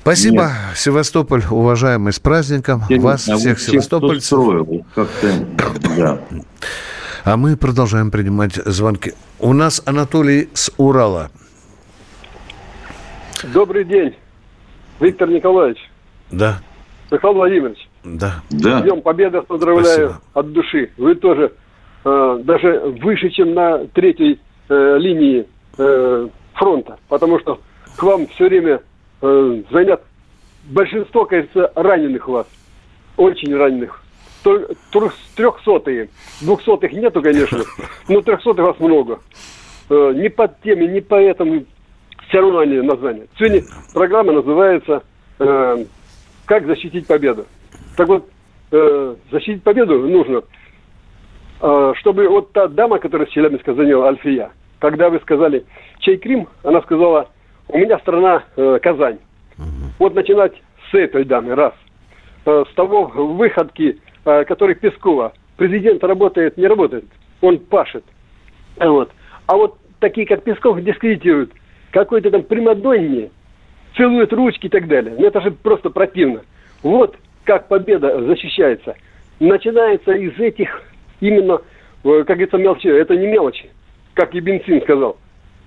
Спасибо, 0.00 0.44
Нет. 0.44 0.78
Севастополь, 0.78 1.42
уважаемый, 1.50 2.14
с 2.14 2.18
праздником 2.18 2.80
Всем, 2.86 3.02
Вас, 3.02 3.28
а 3.28 3.36
всех 3.36 3.60
севастопольцев. 3.60 4.24
Строил, 4.24 4.84
да. 5.96 6.20
А 7.24 7.36
мы 7.36 7.56
продолжаем 7.58 8.10
принимать 8.10 8.54
звонки. 8.54 9.12
У 9.38 9.52
нас 9.52 9.82
Анатолий 9.84 10.48
с 10.54 10.72
Урала. 10.78 11.30
Добрый 13.52 13.84
день, 13.84 14.16
Виктор 15.00 15.28
Николаевич. 15.28 15.78
Да. 16.30 16.60
Михаил 17.10 17.34
Владимирович. 17.34 17.89
Да. 18.04 18.42
да. 18.50 18.80
Днем 18.80 19.02
Победы 19.02 19.42
поздравляю 19.42 19.84
Спасибо. 19.84 20.20
от 20.34 20.52
души. 20.52 20.90
Вы 20.96 21.14
тоже 21.16 21.52
э, 22.04 22.40
даже 22.44 22.80
выше, 23.02 23.30
чем 23.30 23.54
на 23.54 23.86
третьей 23.88 24.40
э, 24.68 24.96
линии 24.98 25.46
э, 25.78 26.28
фронта, 26.54 26.98
потому 27.08 27.38
что 27.40 27.60
к 27.96 28.02
вам 28.02 28.26
все 28.28 28.48
время 28.48 28.80
э, 29.20 29.62
звонят 29.70 30.02
большинство, 30.64 31.26
кажется, 31.26 31.70
раненых 31.74 32.28
у 32.28 32.32
вас. 32.32 32.46
Очень 33.16 33.54
раненых. 33.54 34.02
Трехсотые. 35.36 36.08
Двухсотых 36.40 36.92
нету, 36.92 37.20
конечно, 37.20 37.60
но 38.08 38.22
трехсотых 38.22 38.64
вас 38.64 38.80
много. 38.80 39.20
Э, 39.90 40.12
не 40.14 40.30
под 40.30 40.60
теми, 40.62 40.86
не 40.86 41.02
по 41.02 41.16
этому 41.16 41.64
все 42.28 42.40
равно 42.40 42.60
они 42.60 42.80
название. 42.80 43.26
Сегодня 43.38 43.62
программа 43.92 44.32
называется 44.32 45.02
э, 45.38 45.84
«Как 46.46 46.66
защитить 46.66 47.06
победу». 47.06 47.44
Так 48.00 48.08
вот, 48.08 48.30
э, 48.72 49.14
защитить 49.30 49.62
победу 49.62 49.98
нужно, 50.08 50.40
э, 51.60 51.92
чтобы 51.98 52.26
вот 52.30 52.50
та 52.52 52.66
дама, 52.66 52.98
которая 52.98 53.26
с 53.26 53.30
Челябинска 53.30 53.74
заняла, 53.74 54.08
Альфия, 54.08 54.52
когда 54.78 55.10
вы 55.10 55.20
сказали, 55.20 55.66
чей 55.98 56.16
Крим, 56.16 56.48
она 56.64 56.80
сказала, 56.80 57.28
у 57.68 57.76
меня 57.76 57.98
страна 57.98 58.44
э, 58.56 58.78
Казань. 58.80 59.18
Угу. 59.58 59.66
Вот 59.98 60.14
начинать 60.14 60.54
с 60.90 60.94
этой 60.94 61.24
дамы, 61.26 61.54
раз. 61.54 61.74
Э, 62.46 62.64
с 62.70 62.74
того 62.74 63.04
выходки, 63.04 64.00
э, 64.24 64.44
который 64.44 64.76
Пескова. 64.76 65.34
Президент 65.58 66.02
работает, 66.02 66.56
не 66.56 66.68
работает, 66.68 67.04
он 67.42 67.58
пашет. 67.58 68.04
Вот. 68.78 69.10
А 69.46 69.56
вот 69.56 69.76
такие, 69.98 70.26
как 70.26 70.42
Песков, 70.42 70.82
дискредитируют 70.82 71.52
какой-то 71.90 72.30
там 72.30 72.44
примадонне, 72.44 73.28
целуют 73.94 74.32
ручки 74.32 74.68
и 74.68 74.70
так 74.70 74.88
далее. 74.88 75.14
Ну 75.18 75.26
это 75.26 75.42
же 75.42 75.50
просто 75.50 75.90
противно. 75.90 76.40
Вот 76.82 77.14
как 77.50 77.66
победа 77.66 78.22
защищается. 78.26 78.94
Начинается 79.40 80.12
из 80.12 80.38
этих 80.38 80.84
именно, 81.18 81.60
э, 82.04 82.18
как 82.24 82.36
говорится, 82.36 82.58
мелочи. 82.58 82.86
Это 82.86 83.16
не 83.16 83.26
мелочи, 83.26 83.68
как 84.14 84.32
и 84.36 84.38
Бензин 84.38 84.80
сказал. 84.82 85.16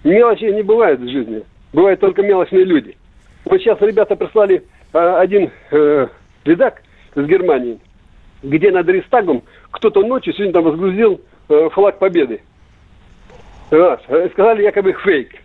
Мелочи 0.05 0.45
не 0.45 0.61
бывает 0.61 1.01
в 1.01 1.09
жизни. 1.09 1.43
Бывают 1.73 1.99
только 1.99 2.21
мелочные 2.21 2.63
люди. 2.63 2.95
Вот 3.43 3.59
сейчас 3.59 3.81
ребята 3.81 4.15
прислали 4.15 4.63
а, 4.93 5.19
один 5.19 5.51
э, 5.71 6.07
редак 6.45 6.83
из 7.15 7.25
Германии, 7.25 7.81
где 8.43 8.71
над 8.71 8.87
Рейстагом 8.87 9.43
кто-то 9.69 10.05
ночью 10.05 10.31
сегодня 10.31 10.53
там 10.53 10.63
возгрузил 10.63 11.19
э, 11.49 11.69
флаг 11.73 11.99
победы. 11.99 12.39
Раз. 13.71 13.99
Э, 14.07 14.29
сказали 14.31 14.63
якобы 14.63 14.93
фейк. 14.93 15.35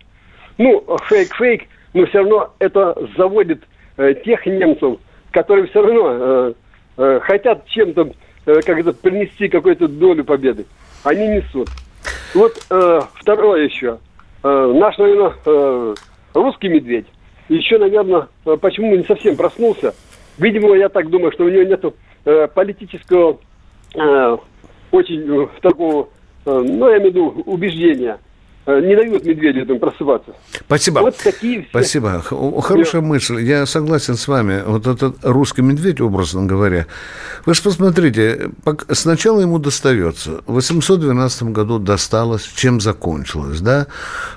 Ну, 0.57 0.85
фейк-фейк, 1.09 1.63
но 1.93 2.05
все 2.05 2.19
равно 2.19 2.53
это 2.59 2.95
заводит 3.17 3.61
э, 3.97 4.13
тех 4.23 4.45
немцев, 4.45 4.99
которые 5.31 5.67
все 5.67 5.81
равно 5.81 6.09
э, 6.11 6.53
э, 6.97 7.19
хотят 7.21 7.65
чем-то, 7.67 8.11
э, 8.45 8.61
как 8.61 8.79
это, 8.79 8.93
принести 8.93 9.47
какую-то 9.47 9.87
долю 9.87 10.23
победы. 10.23 10.65
Они 11.03 11.27
несут. 11.27 11.69
Вот 12.33 12.53
э, 12.69 13.01
второе 13.15 13.65
еще. 13.65 13.99
Э, 14.43 14.73
наш, 14.75 14.97
наверное, 14.97 15.33
э, 15.45 15.95
русский 16.33 16.69
медведь 16.69 17.07
еще, 17.49 17.77
наверное, 17.77 18.27
э, 18.45 18.57
почему 18.61 18.95
не 18.95 19.03
совсем 19.03 19.35
проснулся. 19.35 19.93
Видимо, 20.37 20.75
я 20.75 20.89
так 20.89 21.09
думаю, 21.09 21.31
что 21.33 21.45
у 21.45 21.49
него 21.49 21.63
нет 21.63 21.83
э, 22.25 22.47
политического 22.47 23.39
э, 23.95 24.37
очень 24.91 25.43
э, 25.43 25.47
такого, 25.61 26.09
э, 26.45 26.51
ну, 26.51 26.89
я 26.89 26.97
имею 26.97 27.11
в 27.11 27.15
виду, 27.15 27.43
убеждения. 27.45 28.19
Э, 28.69 28.81
не 28.81 28.95
дают 28.95 29.25
медведю 29.25 29.61
этому 29.61 29.79
просыпаться. 29.79 30.31
Спасибо. 30.51 30.99
Вот 30.99 31.17
такие 31.17 31.61
все. 31.61 31.69
Спасибо. 31.69 32.21
Хорошая 32.61 33.01
мысль. 33.01 33.41
Я 33.41 33.65
согласен 33.65 34.15
с 34.15 34.27
вами. 34.27 34.61
Вот 34.65 34.87
этот 34.87 35.17
русский 35.23 35.61
медведь, 35.61 36.01
образно 36.01 36.45
говоря. 36.45 36.85
Вы 37.45 37.53
же 37.53 37.61
посмотрите, 37.61 38.51
сначала 38.91 39.41
ему 39.41 39.59
достается. 39.59 40.41
В 40.45 40.53
812 40.53 41.43
году 41.43 41.79
досталось, 41.79 42.43
чем 42.43 42.81
закончилось, 42.81 43.61
да? 43.61 43.87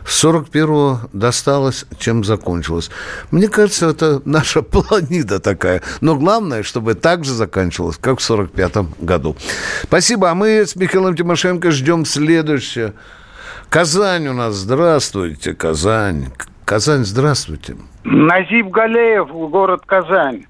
В 0.05 0.12
41 0.12 0.99
досталось, 1.12 1.87
чем 1.99 2.25
закончилось. 2.25 2.90
Мне 3.31 3.49
кажется, 3.49 3.88
это 3.90 4.23
наша 4.25 4.62
планета 4.62 5.40
такая. 5.40 5.83
Но 6.01 6.16
главное, 6.16 6.62
чтобы 6.62 6.95
так 6.95 7.25
же 7.25 7.33
заканчивалось, 7.33 7.97
как 7.97 8.18
в 8.18 8.23
45 8.23 9.01
году. 9.01 9.37
Спасибо. 9.83 10.31
А 10.31 10.35
мы 10.35 10.66
с 10.66 10.77
Михаилом 10.77 11.16
Тимошенко 11.16 11.71
ждем 11.71 12.05
следующее. 12.05 12.95
Казань 13.72 14.28
у 14.28 14.35
нас. 14.35 14.52
Здравствуйте, 14.52 15.54
Казань. 15.54 16.26
Казань, 16.66 17.04
здравствуйте. 17.04 17.74
Назиб 18.04 18.66
Галеев, 18.66 19.28
город 19.50 19.85
Казань. 19.87 20.44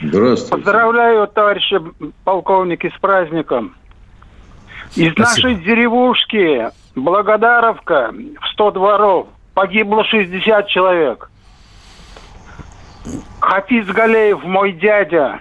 Здравствуйте. 0.00 0.64
Поздравляю, 0.64 1.26
товарищи 1.26 1.78
полковники, 2.24 2.90
с 2.96 2.98
праздником. 2.98 3.74
Из 4.94 5.12
Спасибо. 5.12 5.20
нашей 5.20 5.54
деревушки 5.56 6.70
Благодаровка 6.94 8.14
в 8.40 8.48
100 8.54 8.70
дворов 8.70 9.26
погибло 9.52 10.02
60 10.04 10.66
человек. 10.68 11.30
Хафиз 13.40 13.86
Галеев, 13.88 14.42
мой 14.44 14.72
дядя, 14.72 15.40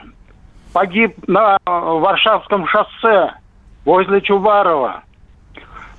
погиб 0.74 1.16
на 1.28 1.58
Варшавском 1.66 2.68
шоссе 2.68 3.36
возле 3.86 4.20
Чубарова. 4.20 5.06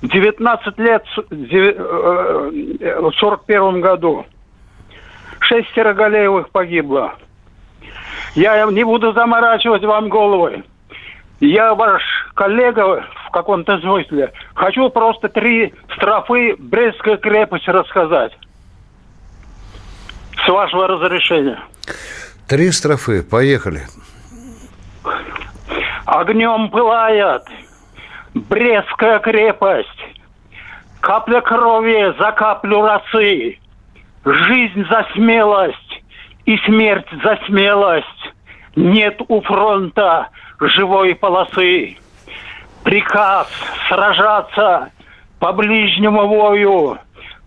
19 0.01 0.77
лет 0.79 1.03
в 1.29 3.11
41 3.19 3.81
году. 3.81 4.25
Шестеро 5.39 5.93
Галеевых 5.93 6.49
погибло. 6.49 7.15
Я 8.35 8.65
не 8.65 8.83
буду 8.83 9.13
заморачивать 9.13 9.83
вам 9.83 10.09
головой. 10.09 10.63
Я 11.39 11.73
ваш 11.75 12.01
коллега 12.33 13.05
в 13.27 13.31
каком-то 13.31 13.79
смысле. 13.79 14.31
Хочу 14.55 14.89
просто 14.89 15.29
три 15.29 15.73
строфы 15.95 16.55
Брестской 16.57 17.17
крепости 17.17 17.69
рассказать. 17.69 18.37
С 20.45 20.47
вашего 20.47 20.87
разрешения. 20.87 21.59
Три 22.47 22.71
строфы. 22.71 23.23
Поехали. 23.23 23.81
Огнем 26.05 26.69
пылает 26.69 27.43
Брестская 28.33 29.19
крепость. 29.19 29.89
Капля 30.99 31.41
крови 31.41 32.13
за 32.19 32.31
каплю 32.31 32.81
росы. 32.81 33.59
Жизнь 34.25 34.85
за 34.89 35.05
смелость 35.13 36.03
и 36.45 36.57
смерть 36.65 37.07
за 37.23 37.39
смелость. 37.45 38.33
Нет 38.75 39.21
у 39.27 39.41
фронта 39.41 40.27
живой 40.59 41.15
полосы. 41.15 41.97
Приказ 42.83 43.47
сражаться 43.87 44.91
по 45.39 45.53
ближнему 45.53 46.27
вою. 46.27 46.97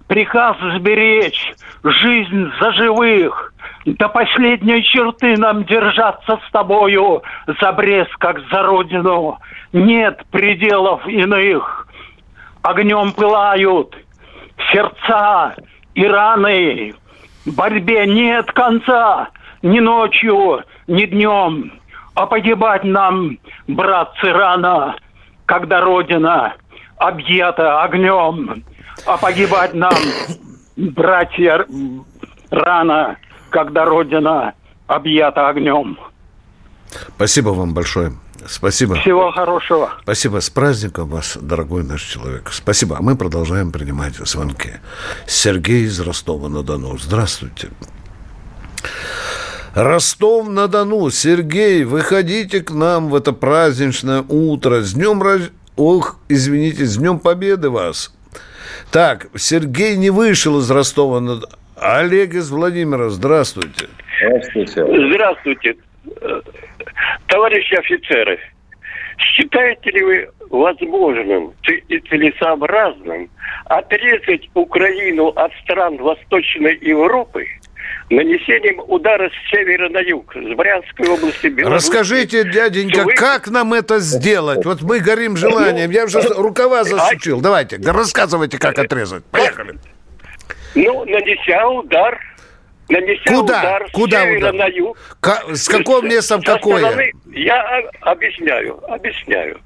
Приказ 0.06 0.56
сберечь 0.76 1.54
жизнь 1.84 2.50
за 2.60 2.72
живых. 2.72 3.49
До 3.86 4.08
последней 4.08 4.82
черты 4.84 5.36
нам 5.38 5.64
держаться 5.64 6.38
с 6.46 6.50
тобою 6.50 7.22
за 7.60 7.72
Брест, 7.72 8.14
как 8.18 8.38
за 8.50 8.62
родину. 8.62 9.38
Нет 9.72 10.22
пределов 10.30 11.06
иных. 11.06 11.86
Огнем 12.62 13.12
пылают 13.12 13.96
сердца 14.70 15.54
и 15.94 16.06
раны. 16.06 16.94
Борьбе 17.46 18.06
нет 18.06 18.52
конца 18.52 19.28
ни 19.62 19.78
ночью, 19.80 20.62
ни 20.86 21.06
днем. 21.06 21.72
А 22.14 22.26
погибать 22.26 22.84
нам, 22.84 23.38
братцы, 23.66 24.30
рано, 24.30 24.96
когда 25.46 25.80
Родина 25.80 26.54
объята 26.98 27.82
огнем. 27.82 28.62
А 29.06 29.16
погибать 29.16 29.72
нам, 29.72 29.94
братья, 30.76 31.64
рано, 32.50 33.16
когда 33.50 33.84
Родина 33.84 34.54
объята 34.86 35.48
огнем. 35.48 35.98
Спасибо 37.16 37.50
вам 37.50 37.74
большое. 37.74 38.12
Спасибо. 38.46 38.96
Всего 38.96 39.30
хорошего. 39.30 39.90
Спасибо. 40.02 40.40
С 40.40 40.50
праздником 40.50 41.08
вас, 41.08 41.36
дорогой 41.40 41.84
наш 41.84 42.02
человек. 42.02 42.50
Спасибо. 42.52 42.96
А 42.98 43.02
мы 43.02 43.16
продолжаем 43.16 43.70
принимать 43.70 44.14
звонки. 44.16 44.74
Сергей 45.26 45.84
из 45.84 46.00
Ростова-на-Дону. 46.00 46.98
Здравствуйте. 46.98 47.68
Ростов-на-Дону. 49.74 51.10
Сергей, 51.10 51.84
выходите 51.84 52.60
к 52.60 52.70
нам 52.70 53.08
в 53.08 53.14
это 53.14 53.32
праздничное 53.32 54.24
утро. 54.26 54.80
С 54.80 54.94
днем. 54.94 55.22
Ох, 55.76 56.16
извините, 56.28 56.86
с 56.86 56.96
Днем 56.96 57.18
Победы 57.18 57.70
вас. 57.70 58.12
Так, 58.90 59.28
Сергей 59.36 59.96
не 59.96 60.10
вышел 60.10 60.58
из 60.58 60.70
Ростова-на-Дону. 60.70 61.46
Олег 61.80 62.34
из 62.34 62.50
Владимира, 62.50 63.08
здравствуйте. 63.08 63.88
Здравствуйте. 64.20 64.84
Здравствуйте. 64.84 65.76
Товарищи 67.26 67.74
офицеры, 67.74 68.38
считаете 69.16 69.90
ли 69.90 70.02
вы 70.02 70.28
возможным 70.50 71.54
и 71.88 71.98
целесообразным 72.00 73.30
отрезать 73.64 74.50
Украину 74.52 75.28
от 75.28 75.52
стран 75.62 75.96
Восточной 75.96 76.76
Европы 76.82 77.46
нанесением 78.10 78.80
удара 78.86 79.30
с 79.30 79.50
севера 79.50 79.88
на 79.88 80.00
юг, 80.00 80.34
с 80.34 80.56
Брянской 80.56 81.08
области, 81.08 81.46
Беларуси. 81.46 81.86
Расскажите, 81.86 82.44
дяденька, 82.44 83.04
вы... 83.04 83.14
как 83.14 83.48
нам 83.48 83.72
это 83.72 84.00
сделать? 84.00 84.66
Вот 84.66 84.82
мы 84.82 84.98
горим 84.98 85.36
желанием. 85.36 85.90
Я 85.90 86.04
уже 86.04 86.20
рукава 86.20 86.84
засучил. 86.84 87.40
Давайте, 87.40 87.78
рассказывайте, 87.78 88.58
как 88.58 88.78
отрезать. 88.78 89.24
Поехали. 89.26 89.78
Ну, 90.74 91.04
нанеся 91.04 91.66
удар 91.68 92.20
нанеся 92.88 93.22
Куда? 93.26 93.58
удар 93.60 93.86
Куда 93.92 94.22
севера 94.22 94.38
удар? 94.38 94.54
на 94.54 94.66
юг. 94.66 94.98
К- 95.20 95.54
с 95.54 95.68
какого 95.68 96.02
места 96.02 96.38
в 96.38 96.42
какое? 96.44 96.80
Стороны, 96.82 97.12
я 97.32 97.82
объясняю, 98.00 98.80
объясняю. 98.92 99.60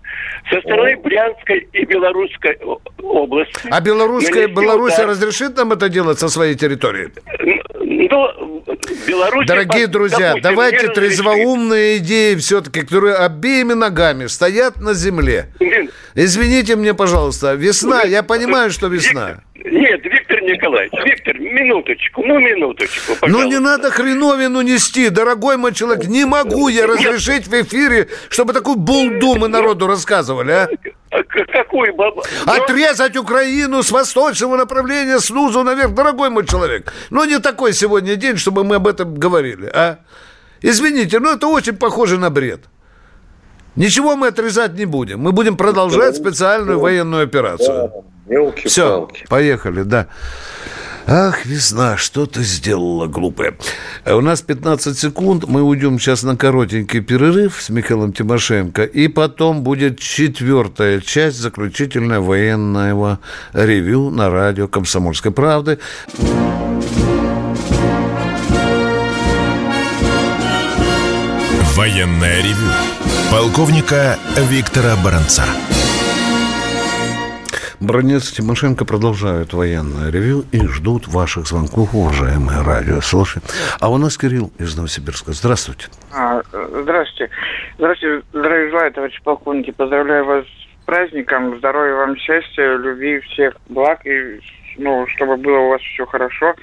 Со 0.50 0.60
стороны 0.60 0.96
Брянской 0.98 1.66
и 1.72 1.84
Белорусской 1.86 2.58
области. 3.02 3.54
А 3.70 3.80
Белорусская, 3.80 4.46
Беларусь 4.46 4.92
удар. 4.94 5.08
разрешит 5.08 5.56
нам 5.56 5.72
это 5.72 5.88
делать 5.88 6.18
со 6.18 6.28
своей 6.28 6.54
территории? 6.54 7.10
Ну, 7.80 8.62
Беларусь... 9.06 9.46
Дорогие 9.46 9.86
друзья, 9.86 10.34
давайте 10.42 10.88
трезвоумные 10.88 11.98
идеи 11.98 12.34
все-таки, 12.36 12.82
которые 12.82 13.16
обеими 13.16 13.72
ногами 13.72 14.26
стоят 14.26 14.76
на 14.76 14.92
земле. 14.92 15.46
Извините 16.14 16.76
мне, 16.76 16.92
пожалуйста, 16.92 17.54
весна, 17.54 18.02
я 18.02 18.22
понимаю, 18.22 18.70
что 18.70 18.88
весна. 18.88 19.40
Нет, 19.54 20.04
Виктор 20.04 20.23
Николаевич, 20.44 20.92
Виктор, 21.04 21.38
минуточку, 21.38 22.22
ну 22.22 22.38
минуточку, 22.38 23.14
пожалуйста. 23.20 23.28
Ну 23.28 23.50
не 23.50 23.59
надо 23.59 23.90
хреновину 23.90 24.61
нести, 24.62 25.09
дорогой 25.09 25.57
мой 25.57 25.72
человек. 25.72 26.07
Не 26.07 26.24
могу 26.24 26.68
я 26.68 26.87
разрешить 26.87 27.46
в 27.46 27.62
эфире, 27.62 28.09
чтобы 28.28 28.52
такую 28.52 28.76
булду 28.76 29.37
мы 29.37 29.48
народу 29.48 29.87
рассказывали, 29.87 30.52
а? 30.52 30.68
Какой 31.52 31.92
баба? 31.92 32.22
Отрезать 32.46 33.16
Украину 33.16 33.83
с 33.83 33.90
восточного 33.90 34.57
направления 34.57 35.18
снизу 35.20 35.62
наверх, 35.62 35.94
дорогой 35.94 36.30
мой 36.30 36.46
человек. 36.46 36.92
Ну 37.11 37.24
не 37.24 37.38
такой 37.38 37.72
сегодня 37.72 38.16
день, 38.16 38.37
чтобы 38.37 38.64
мы 38.64 38.76
об 38.76 38.87
этом 38.87 39.14
говорили, 39.14 39.66
а? 39.72 39.98
Извините, 40.61 41.20
но 41.20 41.33
это 41.33 41.46
очень 41.46 41.76
похоже 41.76 42.18
на 42.18 42.30
бред. 42.30 42.61
Ничего 43.76 44.16
мы 44.16 44.28
отрезать 44.28 44.74
не 44.74 44.84
будем. 44.84 45.20
Мы 45.20 45.32
будем 45.32 45.56
продолжать 45.56 46.16
специальную 46.16 46.78
военную 46.78 47.24
операцию. 47.24 47.92
Все, 48.64 49.08
поехали, 49.28 49.82
да. 49.82 50.06
Ах, 51.06 51.44
весна, 51.44 51.98
что 51.98 52.24
ты 52.24 52.42
сделала, 52.42 53.06
глупая. 53.06 53.54
У 54.06 54.20
нас 54.22 54.40
15 54.40 54.98
секунд, 54.98 55.44
мы 55.46 55.62
уйдем 55.62 55.98
сейчас 55.98 56.22
на 56.22 56.34
коротенький 56.34 57.00
перерыв 57.00 57.60
с 57.60 57.68
Михаилом 57.68 58.14
Тимошенко, 58.14 58.84
и 58.84 59.08
потом 59.08 59.62
будет 59.62 59.98
четвертая 59.98 61.00
часть, 61.00 61.37
заключительная 61.37 62.20
военного 62.20 63.18
ревю 63.52 64.08
на 64.08 64.30
радио 64.30 64.66
«Комсомольской 64.66 65.30
правды». 65.30 65.78
Военное 71.76 72.38
ревю 72.38 72.93
полковника 73.34 74.16
Виктора 74.48 74.94
Баранца. 75.04 75.42
Бронец 77.80 78.30
и 78.30 78.36
Тимошенко 78.36 78.84
продолжают 78.84 79.52
военное 79.52 80.12
ревю 80.12 80.44
и 80.52 80.64
ждут 80.68 81.08
ваших 81.08 81.48
звонков, 81.48 81.96
уважаемые 81.96 82.62
радиослушатели. 82.62 83.50
А 83.80 83.90
у 83.90 83.98
нас 83.98 84.16
Кирилл 84.16 84.52
из 84.60 84.76
Новосибирска. 84.76 85.32
Здравствуйте. 85.32 85.88
А, 86.12 86.42
здравствуйте. 86.52 87.35
Здравствуйте. 87.76 88.24
Здравия 88.32 88.70
желаю, 88.70 88.92
товарищи 88.92 89.20
полковники. 89.24 89.72
Поздравляю 89.72 90.24
вас 90.26 90.44
праздником, 90.87 91.58
здоровья 91.58 91.94
вам, 91.96 92.16
счастья, 92.16 92.76
любви, 92.76 93.18
всех 93.18 93.54
благ 93.68 94.06
и 94.06 94.38
ну, 94.78 95.06
чтобы 95.08 95.37
было 95.37 95.58
у 95.58 95.68
вас 95.70 95.80
все 95.80 96.04
хорошо, 96.06 96.54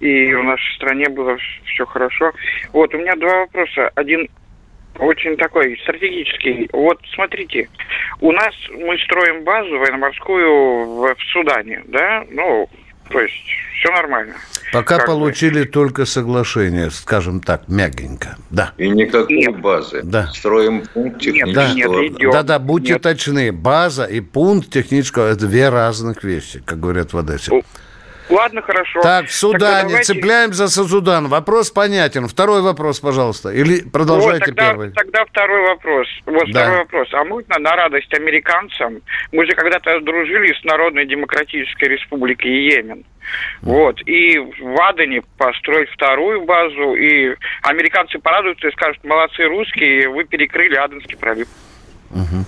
и 0.00 0.34
в 0.34 0.42
нашей 0.42 0.74
стране 0.76 1.08
было 1.08 1.36
все 1.64 1.86
хорошо. 1.86 2.32
Вот, 2.72 2.94
у 2.94 2.98
меня 2.98 3.14
два 3.16 3.40
вопроса. 3.40 3.90
Один 3.94 4.28
очень 4.98 5.36
такой 5.36 5.78
стратегический. 5.82 6.68
Вот 6.72 6.98
смотрите, 7.14 7.68
у 8.20 8.32
нас 8.32 8.54
мы 8.70 8.98
строим 8.98 9.44
базу 9.44 9.78
военно-морскую 9.78 10.84
в, 10.84 11.14
в 11.14 11.22
Судане, 11.32 11.82
да, 11.86 12.24
ну, 12.30 12.68
то 13.08 13.20
есть 13.20 13.34
все 13.78 13.90
нормально. 13.92 14.34
Пока 14.72 14.96
как 14.96 15.06
получили 15.06 15.62
бы. 15.62 15.68
только 15.68 16.06
соглашение, 16.06 16.90
скажем 16.90 17.40
так, 17.40 17.68
мягенько. 17.68 18.36
Да. 18.50 18.72
И 18.78 18.88
никакой 18.88 19.36
нет. 19.36 19.60
базы. 19.60 20.02
Да. 20.02 20.28
Строим 20.28 20.82
пункт 20.92 21.20
технического. 21.20 22.00
Нет, 22.02 22.18
нет, 22.18 22.32
да, 22.32 22.42
да, 22.42 22.58
будьте 22.58 22.94
нет. 22.94 23.02
точны. 23.02 23.52
База 23.52 24.04
и 24.04 24.20
пункт 24.20 24.70
технического– 24.70 25.28
это 25.30 25.46
две 25.46 25.68
разных 25.68 26.24
вещи, 26.24 26.60
как 26.64 26.80
говорят 26.80 27.12
в 27.12 27.18
Одессе. 27.18 27.62
Ладно, 28.28 28.62
хорошо. 28.62 29.00
Так, 29.02 29.26
в 29.26 29.32
Судане, 29.32 29.88
давайте... 29.88 30.14
цепляемся 30.14 30.66
за 30.66 30.84
Судан. 30.84 31.28
Вопрос 31.28 31.70
понятен. 31.70 32.26
Второй 32.26 32.60
вопрос, 32.62 33.00
пожалуйста. 33.00 33.50
Или 33.50 33.88
продолжайте 33.88 34.46
вот, 34.50 34.56
тогда, 34.56 34.70
первый. 34.70 34.90
Тогда 34.92 35.24
второй 35.24 35.68
вопрос. 35.68 36.08
Вот 36.26 36.50
да. 36.52 36.60
второй 36.62 36.78
вопрос. 36.78 37.08
А 37.12 37.24
можно 37.24 37.58
на 37.58 37.76
радость 37.76 38.12
американцам? 38.14 39.00
Мы 39.32 39.46
же 39.46 39.52
когда-то 39.52 40.00
дружили 40.00 40.52
с 40.52 40.64
Народной 40.64 41.06
Демократической 41.06 41.88
Республикой 41.88 42.50
Йемен. 42.50 43.04
Вот. 43.62 44.00
И 44.06 44.38
в 44.38 44.88
Адене 44.88 45.22
построить 45.38 45.90
вторую 45.90 46.44
базу. 46.44 46.94
И 46.94 47.34
американцы 47.62 48.18
порадуются 48.18 48.68
и 48.68 48.72
скажут, 48.72 49.02
молодцы 49.04 49.44
русские, 49.44 50.08
вы 50.08 50.24
перекрыли 50.24 50.74
Аденский 50.76 51.16
пролив. 51.16 51.48
Угу. 52.10 52.44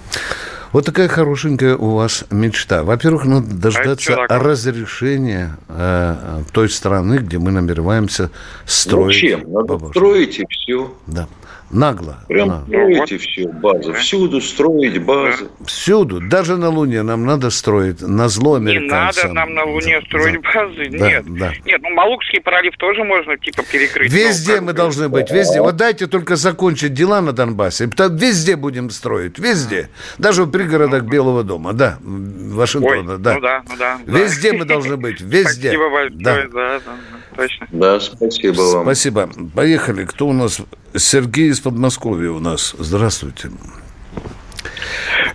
Вот 0.72 0.84
такая 0.84 1.08
хорошенькая 1.08 1.76
у 1.76 1.94
вас 1.94 2.24
мечта. 2.30 2.82
Во-первых, 2.84 3.24
надо 3.24 3.46
дождаться 3.54 4.14
а 4.28 4.38
разрешения 4.38 5.56
э, 5.68 6.42
той 6.52 6.68
страны, 6.68 7.18
где 7.18 7.38
мы 7.38 7.52
намереваемся 7.52 8.30
строить. 8.66 9.22
Ну, 9.22 9.28
чем? 9.28 9.52
Надо 9.52 9.66
бабушку. 9.66 9.92
строить 9.92 10.38
и 10.38 10.46
все. 10.50 10.92
Да. 11.06 11.26
Нагло. 11.70 12.18
Прям 12.28 12.48
нагло. 12.48 12.66
строите 12.66 13.14
ну, 13.14 13.18
все, 13.18 13.48
базы. 13.48 13.92
Всюду 13.94 14.40
строить 14.40 15.02
базы. 15.04 15.48
Всюду. 15.66 16.20
Даже 16.20 16.56
на 16.56 16.70
Луне 16.70 17.02
нам 17.02 17.26
надо 17.26 17.50
строить. 17.50 18.00
На 18.00 18.28
зло 18.28 18.54
американцам. 18.54 19.28
Не 19.30 19.34
надо 19.34 19.34
нам 19.34 19.54
на 19.54 19.64
Луне 19.64 20.00
строить 20.06 20.40
да. 20.42 20.50
базы. 20.54 20.88
Да, 20.90 21.08
Нет. 21.08 21.24
Да. 21.26 21.52
Нет, 21.66 21.80
ну 21.82 21.90
Малукский 21.90 22.40
пролив 22.40 22.74
тоже 22.78 23.04
можно 23.04 23.36
типа 23.36 23.62
перекрыть. 23.70 24.10
Везде 24.10 24.60
мы 24.60 24.72
должны 24.72 25.08
быть. 25.08 25.30
Везде. 25.30 25.60
Вот 25.60 25.76
дайте 25.76 26.06
только 26.06 26.36
закончить 26.36 26.94
дела 26.94 27.20
на 27.20 27.32
Донбассе. 27.32 27.84
Везде 27.86 28.56
будем 28.56 28.88
строить. 28.90 29.38
Везде. 29.38 29.90
Даже 30.16 30.44
в 30.44 30.50
пригородах 30.50 31.02
ну, 31.02 31.08
Белого 31.08 31.44
дома. 31.44 31.74
Да. 31.74 31.98
Вашингтона. 32.00 33.12
Ой, 33.14 33.18
да. 33.18 33.34
Ну 33.34 33.40
да, 33.40 33.62
ну 33.68 33.76
да. 33.78 33.98
Везде 34.06 34.52
мы 34.52 34.64
должны 34.64 34.96
быть. 34.96 35.20
Везде. 35.20 35.68
Спасибо 35.68 35.90
большое. 35.90 36.22
Да, 36.22 36.34
да, 36.52 36.80
да 36.84 37.17
точно. 37.38 37.66
Да, 37.70 38.00
спасибо 38.00 38.60
вам. 38.60 38.82
Спасибо. 38.84 39.30
Поехали. 39.54 40.04
Кто 40.04 40.26
у 40.26 40.32
нас? 40.32 40.60
Сергей 40.94 41.50
из 41.50 41.60
Подмосковья 41.60 42.30
у 42.30 42.40
нас. 42.40 42.74
Здравствуйте. 42.78 43.50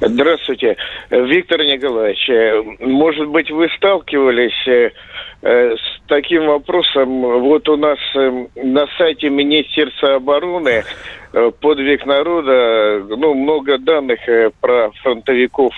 Здравствуйте, 0.02 0.76
Виктор 1.10 1.64
Николаевич. 1.64 2.80
Может 2.82 3.28
быть, 3.30 3.50
вы 3.52 3.70
сталкивались 3.78 4.68
э, 4.68 4.92
с 5.42 6.02
таким 6.08 6.48
вопросом? 6.48 7.22
Вот 7.22 7.70
у 7.70 7.78
нас 7.78 8.00
э, 8.16 8.48
на 8.56 8.86
сайте 8.98 9.30
Министерства 9.30 10.16
обороны 10.16 10.84
э, 11.32 11.52
подвиг 11.62 12.06
народа, 12.06 13.06
ну, 13.08 13.34
много 13.34 13.78
данных 13.78 14.20
про 14.60 14.92
фронтовиков 15.02 15.74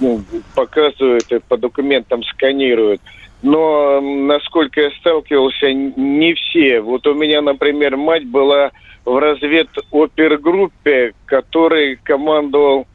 ну, 0.00 0.22
показывают, 0.54 1.26
по 1.48 1.56
документам 1.58 2.22
сканируют 2.22 3.02
но, 3.42 4.00
насколько 4.00 4.80
я 4.80 4.90
сталкивался, 5.00 5.72
не 5.72 6.34
все. 6.34 6.80
Вот 6.80 7.06
у 7.06 7.14
меня, 7.14 7.42
например, 7.42 7.96
мать 7.96 8.24
была 8.24 8.70
в 9.04 9.18
разведопергруппе, 9.18 11.12
который 11.26 11.96
командовал 11.96 12.86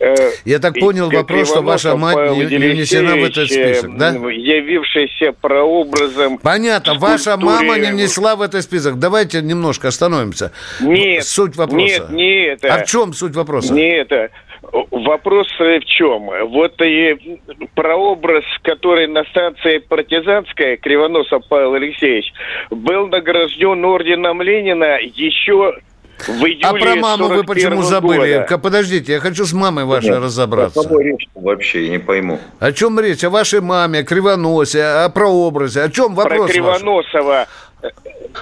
э, 0.00 0.14
я 0.46 0.58
так 0.58 0.74
понял 0.78 1.10
вопрос, 1.10 1.48
что 1.50 1.60
ваша 1.60 1.96
мать 1.96 2.16
не, 2.32 2.46
не 2.46 2.68
внесена 2.68 3.16
в 3.16 3.24
этот 3.24 3.50
список, 3.50 3.96
да? 3.98 4.10
Явившийся 4.10 5.32
прообразом... 5.38 6.38
Понятно, 6.38 6.94
ваша 6.94 7.36
мама 7.36 7.78
не 7.78 7.90
внесла 7.92 8.36
в 8.36 8.42
этот 8.42 8.64
список. 8.64 8.98
Давайте 8.98 9.42
немножко 9.42 9.88
остановимся. 9.88 10.52
Нет, 10.80 11.24
суть 11.24 11.56
вопроса. 11.56 11.84
Нет, 11.84 12.10
не 12.10 12.46
это. 12.46 12.74
А 12.74 12.84
в 12.84 12.86
чем 12.86 13.12
суть 13.12 13.34
вопроса? 13.34 13.74
Не 13.74 13.98
это. 13.98 14.30
Вопрос 14.90 15.46
в 15.58 15.80
чем? 15.86 16.30
Вот 16.48 16.80
и 16.80 17.40
прообраз, 17.74 18.44
который 18.62 19.06
на 19.06 19.24
станции 19.24 19.78
партизанская, 19.78 20.76
Кривоносов 20.76 21.42
Павел 21.48 21.74
Алексеевич, 21.74 22.32
был 22.70 23.08
награжден 23.08 23.84
орденом 23.84 24.42
Ленина 24.42 24.98
еще 25.00 25.74
в 26.26 26.44
июле 26.44 26.60
А 26.62 26.72
про 26.72 26.96
маму 26.96 27.28
вы 27.28 27.44
почему 27.44 27.82
забыли? 27.82 28.44
Года. 28.48 28.58
Подождите, 28.58 29.12
я 29.12 29.20
хочу 29.20 29.44
с 29.44 29.52
мамой 29.52 29.84
вашей 29.84 30.10
Нет, 30.10 30.22
разобраться. 30.22 30.80
О 30.80 30.82
какой 30.82 31.04
речь 31.04 31.26
вообще, 31.34 31.86
я 31.86 31.90
не 31.90 31.98
пойму. 31.98 32.38
О 32.60 32.72
чем 32.72 32.98
речь? 33.00 33.24
О 33.24 33.30
вашей 33.30 33.60
маме, 33.60 34.00
о 34.00 34.04
Кривоносе, 34.04 34.84
о 34.84 35.08
прообразе? 35.08 35.82
О 35.82 35.90
чем 35.90 36.14
вопрос 36.14 36.46
Про 36.46 36.52
Кривоносова. 36.52 37.24
Ваш? 37.24 37.48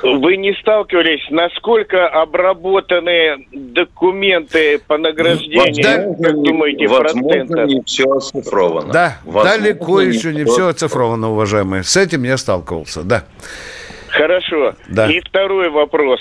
Вы 0.02 0.36
не 0.36 0.54
сталкивались, 0.54 1.24
насколько 1.30 2.08
обработаны 2.08 3.46
документы 3.52 4.78
по 4.86 4.96
награждению, 4.98 6.08
возможно, 6.08 6.24
как 6.24 6.42
думаете, 6.42 6.88
возможно, 6.88 7.66
не 7.66 7.82
все 7.84 8.04
оцифровано. 8.04 8.92
Да, 8.92 9.18
возможно, 9.24 9.58
далеко 9.58 10.00
еще 10.00 10.32
не 10.32 10.44
все 10.44 10.68
оцифровано, 10.68 11.30
уважаемые. 11.30 11.82
С 11.82 11.96
этим 11.96 12.24
я 12.24 12.36
сталкивался, 12.36 13.02
да. 13.02 13.24
Хорошо. 14.08 14.74
Да. 14.88 15.10
И 15.10 15.20
второй 15.20 15.70
вопрос. 15.70 16.20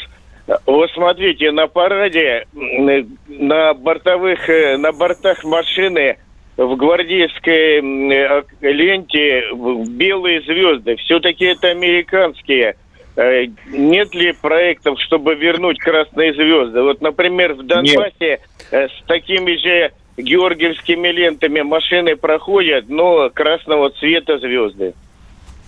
Вот 0.66 0.90
смотрите, 0.92 1.52
на 1.52 1.68
параде, 1.68 2.46
на 2.54 3.74
бортовых, 3.74 4.50
э, 4.50 4.78
на 4.78 4.92
бортах 4.92 5.44
машины 5.44 6.18
в 6.58 6.76
гвардейской 6.76 7.80
э, 7.80 8.44
ленте 8.62 9.44
белые 9.54 10.42
звезды. 10.42 10.96
Все-таки 10.98 11.46
это 11.46 11.70
американские 11.70 12.76
нет 13.16 14.14
ли 14.16 14.32
проектов, 14.34 15.00
чтобы 15.02 15.36
вернуть 15.36 15.80
красные 15.80 16.34
звезды? 16.34 16.82
Вот, 16.82 17.02
например, 17.02 17.54
в 17.54 17.64
Донбассе 17.64 18.14
Нет. 18.20 18.42
Э, 18.72 18.88
с 18.88 19.04
такими 19.06 19.56
же 19.58 19.92
георгиевскими 20.18 21.10
лентами 21.10 21.62
машины 21.62 22.16
проходят, 22.16 22.90
но 22.90 23.30
красного 23.30 23.90
цвета 23.92 24.38
звезды. 24.40 24.94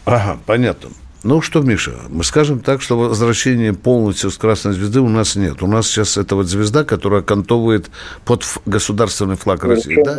Ага, 0.05 0.39
понятно. 0.45 0.89
Ну 1.23 1.41
что, 1.41 1.61
Миша, 1.61 1.93
мы 2.09 2.25
скажем 2.25 2.59
так, 2.59 2.81
что 2.81 2.97
возвращения 2.97 3.73
полностью 3.73 4.29
с 4.29 4.37
красной 4.37 4.73
звезды 4.73 4.99
у 4.99 5.07
нас 5.07 5.37
нет. 5.37 5.63
У 5.63 5.67
нас 5.67 5.87
сейчас 5.87 6.17
это 6.17 6.35
вот 6.35 6.47
звезда, 6.47 6.83
которая 6.83 7.21
окантовывает 7.21 7.89
под 8.25 8.43
государственный 8.65 9.37
флаг 9.37 9.63
России. 9.63 10.03
Да? 10.03 10.17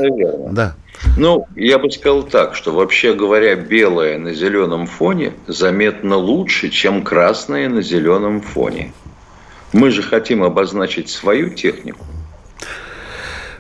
да. 0.51 0.77
Ну, 1.19 1.47
я 1.57 1.79
бы 1.79 1.91
сказал 1.91 2.23
так, 2.23 2.55
что 2.55 2.73
вообще 2.73 3.15
говоря, 3.15 3.55
белое 3.55 4.19
на 4.19 4.33
зеленом 4.33 4.87
фоне 4.87 5.35
заметно 5.47 6.17
лучше, 6.17 6.71
чем 6.71 7.03
красное 7.03 7.69
на 7.69 7.83
зеленом 7.83 8.41
фоне. 8.41 8.95
Мы 9.75 9.91
же 9.91 10.03
хотим 10.03 10.43
обозначить 10.43 11.11
свою 11.11 11.51
технику. 11.51 12.07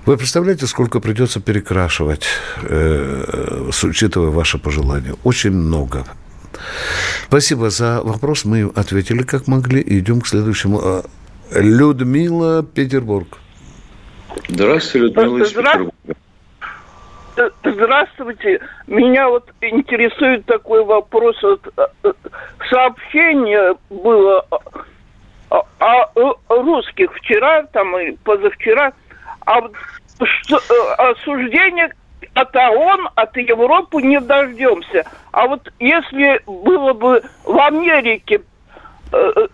Вы 0.07 0.17
представляете, 0.17 0.67
сколько 0.67 1.01
придется 1.01 1.41
перекрашивать, 1.41 2.25
э, 2.63 3.71
учитывая 3.83 4.31
ваше 4.31 4.59
пожелание? 4.59 5.15
Очень 5.25 5.53
много. 5.53 6.07
Спасибо 7.27 7.71
за 7.71 8.01
вопрос. 8.03 8.45
Мы 8.45 8.71
ответили 8.75 9.23
как 9.23 9.47
могли. 9.47 9.83
Идем 9.85 10.21
к 10.21 10.27
следующему. 10.27 10.81
А, 10.83 11.03
Людмила, 11.53 12.63
Петербург. 12.63 13.39
Здравствуйте, 14.49 15.07
Людмила 15.07 15.39
из 15.39 15.53
Петербурга. 15.53 15.93
Здравствуйте. 17.65 18.61
Меня 18.87 19.29
вот 19.29 19.51
интересует 19.61 20.47
такой 20.47 20.85
вопрос. 20.85 21.37
Вот, 21.43 21.67
э, 21.77 22.13
сообщение 22.71 23.75
было 23.91 24.47
о 25.51 26.09
русских 26.49 27.13
вчера 27.15 27.65
там 27.73 27.97
и 27.99 28.13
позавчера, 28.25 28.93
а 29.47 29.61
что, 30.25 30.57
э, 30.57 30.95
осуждение 31.11 31.93
от 32.35 32.55
ООН, 32.57 33.09
от 33.15 33.37
Европы 33.37 34.03
не 34.03 34.21
дождемся. 34.21 35.05
А 35.33 35.47
вот 35.47 35.73
если 35.79 36.41
было 36.47 36.93
бы 36.93 37.23
в 37.45 37.59
Америке 37.59 38.41
э, 39.13 39.33
э, 39.37 39.47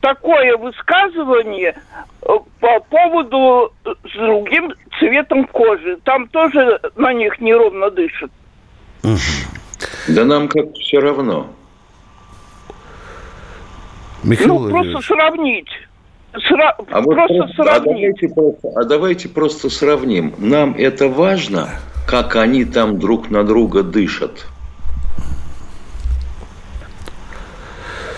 такое 0.00 0.56
высказывание 0.56 1.76
э, 2.22 2.26
по 2.60 2.80
поводу 2.80 3.72
с 3.84 4.16
другим 4.16 4.72
цветом 4.98 5.44
кожи, 5.46 5.98
там 6.04 6.28
тоже 6.28 6.80
на 6.96 7.12
них 7.12 7.40
неровно 7.40 7.90
дышат. 7.90 8.30
Да 10.08 10.24
нам 10.24 10.48
как 10.48 10.72
все 10.74 11.00
равно. 11.00 11.48
Михаил 14.22 14.58
ну, 14.58 14.70
просто 14.70 15.00
сравнить. 15.02 15.68
Сра... 16.48 16.76
А 16.90 17.02
просто, 17.02 17.48
просто 17.56 17.62
а 17.62 17.80
давайте 17.80 18.28
просто, 18.28 18.68
а 18.74 18.84
давайте 18.84 19.28
просто 19.28 19.70
сравним. 19.70 20.34
Нам 20.38 20.74
это 20.76 21.08
важно, 21.08 21.70
как 22.06 22.36
они 22.36 22.64
там 22.64 22.98
друг 22.98 23.30
на 23.30 23.44
друга 23.44 23.82
дышат. 23.82 24.46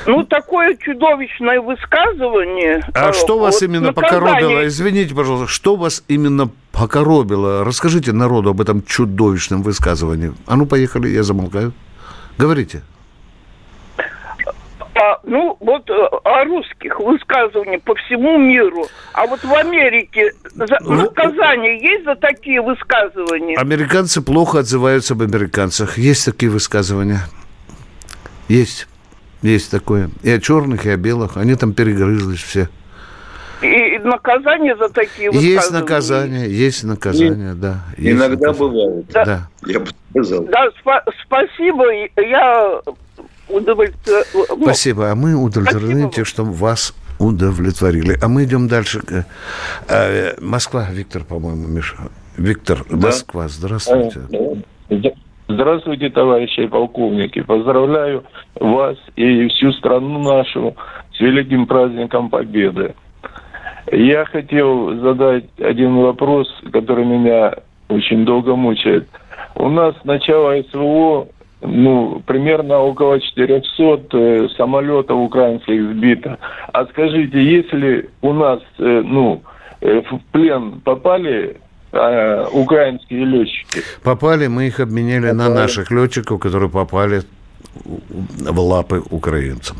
Ну, 0.06 0.24
такое 0.24 0.74
чудовищное 0.76 1.60
высказывание. 1.60 2.82
А 2.94 3.10
э, 3.10 3.12
что 3.12 3.38
вас 3.38 3.60
именно 3.62 3.88
наказание... 3.88 4.20
покоробило? 4.20 4.66
Извините, 4.66 5.14
пожалуйста, 5.14 5.48
что 5.48 5.76
вас 5.76 6.02
именно 6.08 6.50
покоробило? 6.72 7.62
Расскажите 7.62 8.12
народу 8.12 8.50
об 8.50 8.60
этом 8.62 8.82
чудовищном 8.82 9.62
высказывании. 9.62 10.32
А 10.46 10.56
ну, 10.56 10.64
поехали, 10.64 11.08
я 11.08 11.22
замолкаю. 11.22 11.72
Говорите. 12.38 12.82
А, 15.00 15.20
ну, 15.22 15.56
вот 15.60 15.88
э, 15.90 15.92
о 16.24 16.44
русских 16.44 16.98
высказываниях 16.98 17.82
по 17.82 17.94
всему 17.94 18.36
миру. 18.36 18.86
А 19.12 19.26
вот 19.26 19.44
в 19.44 19.54
Америке 19.54 20.32
за, 20.54 20.78
ну, 20.80 20.94
наказание 20.94 21.80
есть 21.80 22.04
за 22.04 22.16
такие 22.16 22.60
высказывания? 22.60 23.56
Американцы 23.58 24.22
плохо 24.22 24.60
отзываются 24.60 25.14
об 25.14 25.22
американцах. 25.22 25.98
Есть 25.98 26.24
такие 26.24 26.50
высказывания. 26.50 27.20
Есть. 28.48 28.88
Есть 29.42 29.70
такое. 29.70 30.10
И 30.24 30.30
о 30.30 30.40
черных, 30.40 30.84
и 30.86 30.90
о 30.90 30.96
белых. 30.96 31.36
Они 31.36 31.54
там 31.54 31.74
перегрызлись 31.74 32.42
все. 32.42 32.68
И 33.62 33.98
наказание 33.98 34.76
за 34.76 34.88
такие 34.88 35.30
высказывания? 35.30 35.54
Есть 35.54 35.70
наказание, 35.72 36.50
есть 36.50 36.84
наказание, 36.84 37.52
и, 37.52 37.56
да. 37.56 37.84
Есть 37.96 38.16
иногда 38.16 38.46
наказание. 38.48 38.58
бывает. 38.58 39.06
Да. 39.12 39.24
да. 39.24 39.48
Я 39.66 39.80
бы 39.80 39.86
сказал. 40.10 40.44
Да, 40.44 40.68
спа- 40.84 41.02
спасибо. 41.24 41.84
Я 42.16 42.80
удовлетворен. 43.48 44.24
Ну, 44.34 44.62
спасибо. 44.62 45.10
А 45.10 45.14
мы 45.14 45.34
удовлетворены 45.34 46.10
тем, 46.10 46.24
что 46.24 46.44
вас 46.44 46.94
удовлетворили. 47.18 48.16
А 48.20 48.28
мы 48.28 48.44
идем 48.44 48.68
дальше. 48.68 49.00
А, 49.88 50.34
Москва, 50.40 50.86
Виктор, 50.90 51.24
по-моему, 51.24 51.66
Миша. 51.66 51.96
Виктор, 52.36 52.84
да. 52.88 53.08
Москва, 53.08 53.48
здравствуйте. 53.48 54.20
Да. 54.90 55.10
Здравствуйте, 55.48 56.10
товарищи 56.10 56.66
полковники. 56.66 57.40
Поздравляю 57.40 58.24
вас 58.60 58.98
и 59.16 59.48
всю 59.48 59.72
страну 59.72 60.18
нашу 60.18 60.76
с 61.16 61.20
великим 61.20 61.66
праздником 61.66 62.28
Победы. 62.28 62.94
Я 63.90 64.26
хотел 64.26 64.94
задать 65.00 65.46
один 65.58 65.96
вопрос, 65.96 66.48
который 66.70 67.06
меня 67.06 67.54
очень 67.88 68.26
долго 68.26 68.54
мучает. 68.56 69.08
У 69.54 69.70
нас 69.70 69.94
с 70.02 70.04
начала 70.04 70.62
СВО 70.70 71.28
ну, 71.60 72.22
примерно 72.26 72.78
около 72.78 73.20
400 73.20 74.00
э, 74.12 74.48
самолетов 74.56 75.18
украинских 75.18 75.92
сбито. 75.92 76.38
А 76.72 76.86
скажите, 76.86 77.42
если 77.42 78.10
у 78.22 78.32
нас, 78.32 78.60
э, 78.78 79.02
ну, 79.04 79.42
э, 79.80 80.00
в 80.02 80.20
плен 80.32 80.80
попали 80.84 81.56
э, 81.92 82.46
украинские 82.52 83.24
летчики. 83.24 83.82
Попали, 84.02 84.46
мы 84.46 84.68
их 84.68 84.80
обменяли 84.80 85.30
попали. 85.30 85.36
на 85.36 85.48
наших 85.48 85.90
летчиков, 85.90 86.40
которые 86.40 86.70
попали 86.70 87.22
в 87.84 88.60
лапы 88.60 89.02
украинцам. 89.10 89.76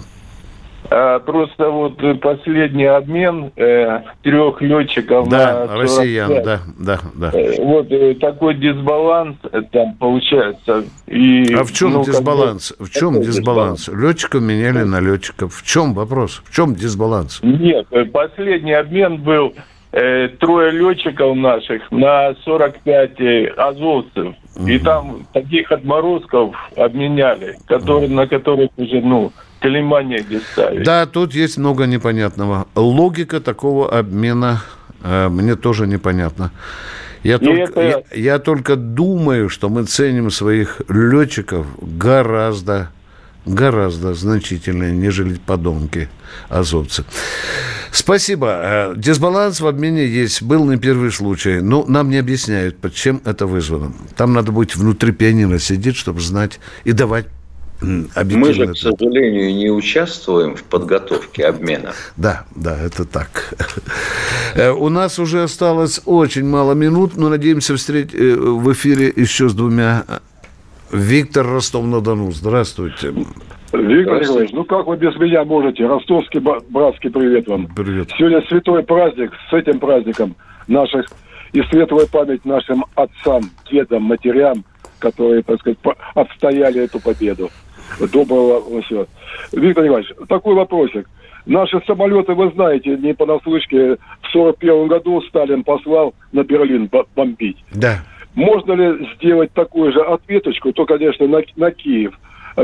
А, 0.91 1.18
просто 1.18 1.70
вот 1.70 1.99
последний 2.20 2.86
обмен 2.86 3.53
э, 3.57 4.01
трех 4.22 4.62
летчиков 4.62 5.28
да, 5.28 5.66
на 5.66 5.74
45. 5.74 5.80
россиян, 5.80 6.43
да, 6.43 6.61
да, 6.78 7.01
да. 7.14 7.30
Э, 7.34 7.62
вот 7.62 7.93
э, 7.93 8.14
такой 8.14 8.55
дисбаланс 8.55 9.36
э, 9.53 9.62
там 9.70 9.95
получается. 9.97 10.84
И, 11.07 11.55
а 11.55 11.64
в 11.64 11.72
чем 11.72 11.93
ну, 11.93 12.05
дисбаланс? 12.05 12.70
Как 12.70 12.78
бы, 12.78 12.86
в 12.86 12.91
чем 12.91 13.20
дисбаланс? 13.20 13.80
дисбаланс? 13.80 14.03
Летчиков 14.03 14.43
меняли 14.43 14.84
на 14.84 15.01
летчиков. 15.01 15.55
В 15.55 15.66
чем 15.66 15.93
вопрос? 15.93 16.43
В 16.45 16.55
чем 16.55 16.74
дисбаланс? 16.74 17.41
Нет, 17.43 17.86
э, 17.91 18.07
последний 18.07 18.72
обмен 18.72 19.18
был 19.18 19.53
трое 19.91 20.70
летчиков 20.72 21.36
наших 21.36 21.91
на 21.91 22.34
45 22.45 23.20
э, 23.20 23.47
азовцев. 23.57 24.34
Угу. 24.57 24.66
И 24.66 24.78
там 24.78 25.26
таких 25.32 25.72
отморозков 25.72 26.55
обменяли, 26.76 27.57
которые, 27.66 28.09
угу. 28.09 28.14
на 28.14 28.26
которых 28.26 28.70
уже, 28.76 29.01
ну, 29.01 29.32
Клеймание 29.61 30.20
где 30.20 30.39
ставить. 30.39 30.84
Да, 30.84 31.07
тут 31.07 31.34
есть 31.34 31.59
много 31.59 31.86
непонятного. 31.86 32.68
Логика 32.76 33.41
такого 33.41 33.91
обмена 33.91 34.62
э, 35.03 35.28
мне 35.28 35.57
тоже 35.57 35.89
непонятна. 35.89 36.53
Я 37.24 37.39
только, 37.39 37.80
это... 37.80 38.05
я, 38.14 38.20
я 38.20 38.39
только 38.39 38.76
думаю, 38.76 39.49
что 39.49 39.68
мы 39.68 39.84
ценим 39.84 40.30
своих 40.30 40.80
летчиков 40.89 41.66
гораздо 41.80 42.91
гораздо 43.49 44.14
значительнее, 44.14 44.92
нежели 44.92 45.34
подонки 45.34 46.09
азовцы. 46.49 47.05
Спасибо. 47.90 48.61
Э, 48.62 48.94
дисбаланс 48.96 49.61
в 49.61 49.66
обмене 49.66 50.07
есть. 50.07 50.42
Был 50.42 50.64
не 50.70 50.76
первый 50.76 51.11
случай. 51.11 51.61
Но 51.61 51.84
нам 51.86 52.11
не 52.11 52.18
объясняют, 52.18 52.76
чем 52.94 53.22
это 53.24 53.46
вызвано. 53.46 53.92
Там 54.16 54.34
надо 54.34 54.53
быть 54.53 54.76
внутри 54.76 55.12
пианино 55.12 55.59
сидеть, 55.59 55.96
чтобы 55.96 56.20
знать 56.20 56.61
и 56.84 56.92
давать 56.92 57.26
мы 57.80 58.53
же, 58.53 58.66
к 58.66 58.76
сожалению, 58.76 59.55
не 59.55 59.70
участвуем 59.70 60.57
в 60.57 60.64
подготовке 60.64 61.46
обмена. 61.46 61.92
Да, 62.16 62.44
да, 62.57 62.76
это 62.76 63.05
так. 63.05 63.55
Э, 64.55 64.70
у 64.70 64.88
нас 64.88 65.18
уже 65.18 65.44
осталось 65.44 66.01
очень 66.05 66.44
мало 66.44 66.72
минут, 66.72 67.16
но 67.16 67.28
надеемся 67.28 67.76
встретить 67.76 68.14
э, 68.14 68.34
в 68.34 68.72
эфире 68.72 69.12
еще 69.14 69.49
с 69.49 69.55
двумя 69.55 70.05
Виктор 70.93 71.47
Ростов-на-Дону. 71.47 72.30
Здравствуйте. 72.30 73.12
Виктор 73.72 74.20
Николаевич, 74.20 74.53
ну 74.53 74.64
как 74.64 74.86
вы 74.86 74.97
без 74.97 75.14
меня 75.16 75.45
можете? 75.45 75.86
Ростовский 75.86 76.41
братский 76.41 77.11
привет 77.11 77.47
вам. 77.47 77.66
Привет. 77.66 78.11
Сегодня 78.16 78.43
святой 78.49 78.82
праздник. 78.82 79.32
С 79.51 79.53
этим 79.53 79.78
праздником 79.78 80.34
наших 80.66 81.07
и 81.53 81.62
светлая 81.70 82.07
память 82.07 82.45
нашим 82.45 82.84
отцам, 82.95 83.43
дедам, 83.70 84.05
матерям, 84.05 84.64
которые, 84.99 85.43
так 85.43 85.61
сказать, 85.61 85.78
отстояли 86.14 86.82
эту 86.84 87.01
победу. 87.01 87.51
Доброго 88.12 88.82
все. 88.82 89.07
Виктор 89.53 89.84
Николаевич, 89.84 90.12
такой 90.28 90.55
вопросик. 90.55 91.09
Наши 91.47 91.80
самолеты, 91.86 92.34
вы 92.34 92.51
знаете, 92.51 92.97
не 92.97 93.14
понаслышке, 93.14 93.97
в 94.22 94.32
41 94.32 94.89
году 94.89 95.22
Сталин 95.22 95.64
послал 95.64 96.14
на 96.32 96.45
Берлин 96.45 96.91
бомбить. 97.14 97.57
Да. 97.72 98.05
Можно 98.39 98.72
ли 98.74 99.09
сделать 99.16 99.53
такую 99.53 99.93
же 99.93 100.01
ответочку, 100.01 100.72
то, 100.72 100.86
конечно, 100.86 101.26
на, 101.26 101.43
на 101.57 101.72
Киев? 101.72 102.16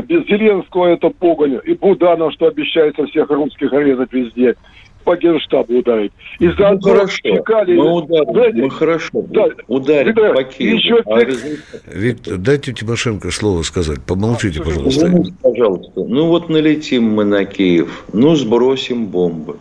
Без 0.07 0.25
Зеленского 0.25 0.85
это 0.85 1.09
погонь, 1.09 1.59
и 1.65 1.73
Буданов, 1.73 2.31
что 2.31 2.47
обещается 2.47 3.05
всех 3.07 3.29
русских 3.29 3.73
резать 3.73 4.13
везде 4.13 4.55
по 5.03 5.17
генштабу 5.17 5.79
ударить. 5.79 6.13
И 6.39 6.47
за 6.47 6.71
ну, 6.71 6.79
хорошо. 6.79 7.17
Чекали, 7.21 7.75
мы 7.75 7.91
ударим, 7.91 8.31
знаете, 8.31 8.61
мы 8.61 8.69
хорошо 8.69 9.09
да, 9.27 9.47
ударим 9.67 10.07
Виктор, 10.07 10.33
по 10.33 10.43
Киеву. 10.43 10.77
Еще... 10.77 11.03
А 11.05 11.93
Виктор, 11.93 12.37
дайте 12.37 12.71
Тимошенко 12.71 13.29
слово 13.31 13.61
сказать. 13.63 14.01
Помолчите, 14.01 14.61
а, 14.61 14.63
пожалуйста. 14.63 15.07
Ну, 15.09 15.25
пожалуйста. 15.41 16.05
Ну 16.05 16.27
вот 16.27 16.47
налетим 16.47 17.03
мы 17.03 17.25
на 17.25 17.43
Киев, 17.43 18.05
ну 18.13 18.33
сбросим 18.35 19.07
бомбы, 19.07 19.57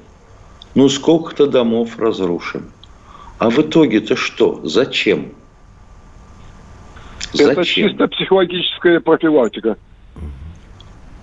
ну 0.77 0.89
сколько-то 0.89 1.49
домов 1.49 1.99
разрушим. 1.99 2.71
А 3.39 3.51
в 3.51 3.59
итоге-то 3.59 4.15
что? 4.15 4.61
Зачем? 4.63 5.33
Зачем? 7.35 7.51
Это 7.51 7.65
чисто 7.65 8.09
психологическая 8.09 9.01
профилактика. 9.01 9.77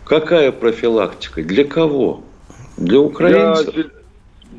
Какая 0.05 0.51
профилактика? 0.51 1.43
Для 1.43 1.63
кого? 1.63 2.23
Для 2.77 2.99
украинцев? 2.99 3.73
Для 3.73 3.85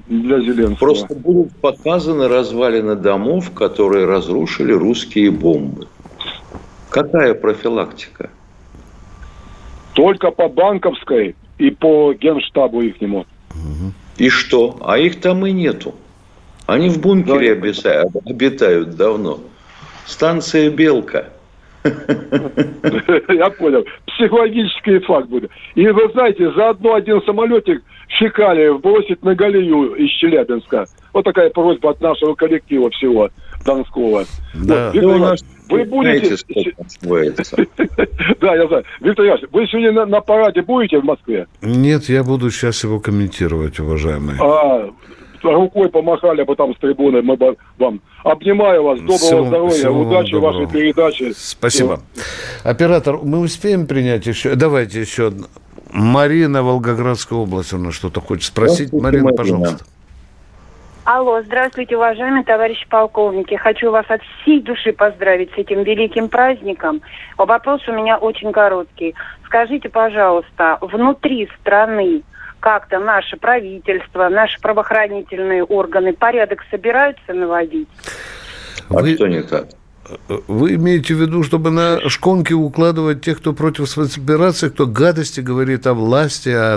для 0.06 0.40
Зеленского. 0.40 0.76
Просто 0.78 1.14
будут 1.14 1.52
показаны 1.56 2.28
развалины 2.28 2.96
домов, 2.96 3.52
которые 3.52 4.06
разрушили 4.06 4.72
русские 4.72 5.30
бомбы. 5.30 5.88
Какая 6.90 7.34
профилактика? 7.34 8.30
Только 9.94 10.30
по 10.30 10.48
банковской 10.48 11.36
и 11.58 11.70
по 11.70 12.12
генштабу 12.14 12.82
ихнему. 12.82 13.26
И 14.16 14.28
что? 14.28 14.78
А 14.82 14.98
их 14.98 15.20
там 15.20 15.46
и 15.46 15.52
нету. 15.52 15.94
Они 16.66 16.88
в 16.88 17.00
бункере 17.00 17.54
да, 17.54 17.60
обитают, 17.60 18.12
обитают 18.24 18.96
давно. 18.96 19.40
Станция 20.06 20.70
«Белка». 20.70 21.30
Я 23.28 23.50
понял. 23.50 23.84
Психологический 24.06 24.98
факт 25.00 25.28
будет. 25.28 25.50
И 25.74 25.86
вы 25.88 26.08
знаете, 26.12 26.50
заодно 26.52 26.94
один 26.94 27.20
самолетик 27.22 27.82
Фекалиев 28.18 28.80
бросить 28.80 29.22
на 29.22 29.34
Галию 29.34 29.94
из 29.94 30.10
Челябинска. 30.10 30.86
Вот 31.12 31.24
такая 31.24 31.50
просьба 31.50 31.90
от 31.90 32.00
нашего 32.00 32.34
коллектива 32.34 32.90
всего 32.90 33.30
Донского. 33.64 34.24
Да. 34.54 34.86
Вот, 34.86 34.94
Виктор 34.94 35.16
Иванович, 35.16 35.40
вы 35.68 35.84
будете... 35.84 36.36
Да, 38.40 38.54
я 38.54 38.66
знаю. 38.68 38.84
Виктор 39.00 39.26
Иванович, 39.26 39.48
вы 39.52 39.66
сегодня 39.66 39.92
на, 39.92 40.06
на 40.06 40.20
параде 40.20 40.62
будете 40.62 40.98
в 40.98 41.04
Москве? 41.04 41.46
Нет, 41.62 42.04
я 42.08 42.22
буду 42.22 42.50
сейчас 42.50 42.84
его 42.84 43.00
комментировать, 43.00 43.80
уважаемый. 43.80 44.36
Рукой 45.42 45.88
помахали 45.88 46.42
бы 46.42 46.54
там 46.56 46.74
с 46.74 46.78
трибуны, 46.78 47.22
мы 47.22 47.36
бы 47.36 47.56
вам 47.78 48.00
обнимаю 48.24 48.82
вас, 48.84 49.00
доброго 49.00 49.18
всего, 49.18 49.44
здоровья, 49.44 49.74
всего 49.74 50.00
удачи 50.00 50.34
в 50.34 50.40
вашей 50.40 50.66
передаче. 50.66 51.32
Спасибо. 51.36 52.00
Все. 52.14 52.68
Оператор, 52.68 53.18
мы 53.22 53.40
успеем 53.40 53.86
принять 53.86 54.26
еще? 54.26 54.54
Давайте 54.54 55.00
еще 55.00 55.28
одну. 55.28 55.46
Марина, 55.92 56.62
Волгоградская 56.62 57.38
область, 57.38 57.72
у 57.72 57.78
нас 57.78 57.94
что-то 57.94 58.20
хочет 58.20 58.44
спросить. 58.44 58.92
Марина, 58.92 59.24
Марина, 59.24 59.36
пожалуйста. 59.36 59.84
Алло, 61.04 61.42
здравствуйте, 61.42 61.96
уважаемые 61.96 62.44
товарищи 62.44 62.86
полковники. 62.88 63.56
Хочу 63.56 63.90
вас 63.90 64.06
от 64.08 64.22
всей 64.22 64.60
души 64.60 64.92
поздравить 64.92 65.50
с 65.50 65.58
этим 65.58 65.82
великим 65.82 66.28
праздником. 66.28 67.02
Вопрос 67.36 67.80
у 67.88 67.92
меня 67.92 68.18
очень 68.18 68.52
короткий. 68.52 69.16
Скажите, 69.44 69.88
пожалуйста, 69.88 70.78
внутри 70.80 71.48
страны 71.60 72.22
как-то 72.62 73.00
наше 73.00 73.36
правительство, 73.36 74.28
наши 74.28 74.60
правоохранительные 74.60 75.64
органы 75.64 76.12
порядок 76.12 76.60
собираются 76.70 77.34
наводить? 77.34 77.88
А 78.88 78.94
Вы... 78.94 79.14
что 79.14 79.26
не 79.26 79.42
так? 79.42 79.66
Вы 80.28 80.74
имеете 80.74 81.14
в 81.14 81.20
виду, 81.20 81.42
чтобы 81.42 81.70
на 81.70 82.08
шконки 82.08 82.52
укладывать 82.52 83.22
тех, 83.22 83.38
кто 83.38 83.52
против 83.52 83.88
спецоперации, 83.88 84.68
кто 84.68 84.86
гадости 84.86 85.40
говорит 85.40 85.86
о 85.86 85.94
власти, 85.94 86.50
о 86.50 86.76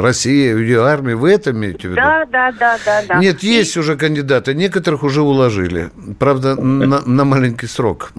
России, 0.00 0.52
о 0.52 0.58
ее 0.58 0.84
армии? 0.84 1.14
Вы 1.14 1.32
это 1.32 1.50
имеете 1.50 1.88
в 1.88 1.90
виду? 1.92 1.96
Да, 1.96 2.24
да, 2.26 2.52
да, 2.52 2.78
да. 2.84 3.02
да. 3.08 3.18
Нет, 3.18 3.42
есть 3.42 3.76
И... 3.76 3.80
уже 3.80 3.96
кандидаты, 3.96 4.54
некоторых 4.54 5.02
уже 5.02 5.22
уложили. 5.22 5.90
Правда, 6.18 6.60
на, 6.60 7.02
на 7.04 7.24
маленький 7.24 7.66
срок. 7.66 8.12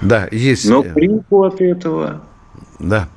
Да, 0.00 0.28
есть. 0.30 0.68
Но 0.68 0.82
прику 0.82 1.44
от 1.44 1.60
этого. 1.60 2.22
Да. 2.78 3.08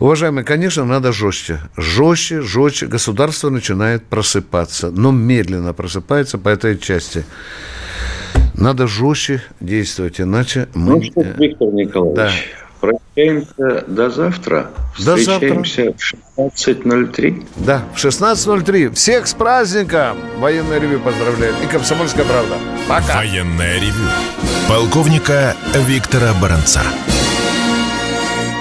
Уважаемые, 0.00 0.46
конечно, 0.46 0.86
надо 0.86 1.12
жестче. 1.12 1.60
Жестче, 1.76 2.40
жестче. 2.40 2.86
Государство 2.86 3.50
начинает 3.50 4.02
просыпаться, 4.06 4.90
но 4.90 5.12
медленно 5.12 5.74
просыпается 5.74 6.38
по 6.38 6.48
этой 6.48 6.78
части. 6.78 7.24
Надо 8.54 8.86
жестче 8.86 9.42
действовать, 9.60 10.18
иначе 10.18 10.68
мы... 10.74 10.96
Ну 10.96 11.02
что, 11.02 11.20
Виктор 11.20 11.68
Николаевич, 11.68 12.16
да. 12.16 12.32
прощаемся 12.80 13.84
до 13.86 14.10
завтра. 14.10 14.70
До 14.98 15.16
Встречаемся 15.16 15.94
завтра. 16.36 16.50
в 16.50 16.54
16.03. 16.56 17.46
Да, 17.56 17.84
в 17.94 18.02
16.03. 18.02 18.94
Всех 18.94 19.26
с 19.26 19.34
праздником! 19.34 20.16
Военное 20.38 20.80
ревю 20.80 21.00
поздравляем. 21.00 21.54
И 21.62 21.66
Комсомольская 21.66 22.24
правда. 22.24 22.56
Пока. 22.88 23.16
Военное 23.18 23.76
ревю. 23.76 24.08
Полковника 24.66 25.54
Виктора 25.86 26.32
Баранца. 26.40 26.80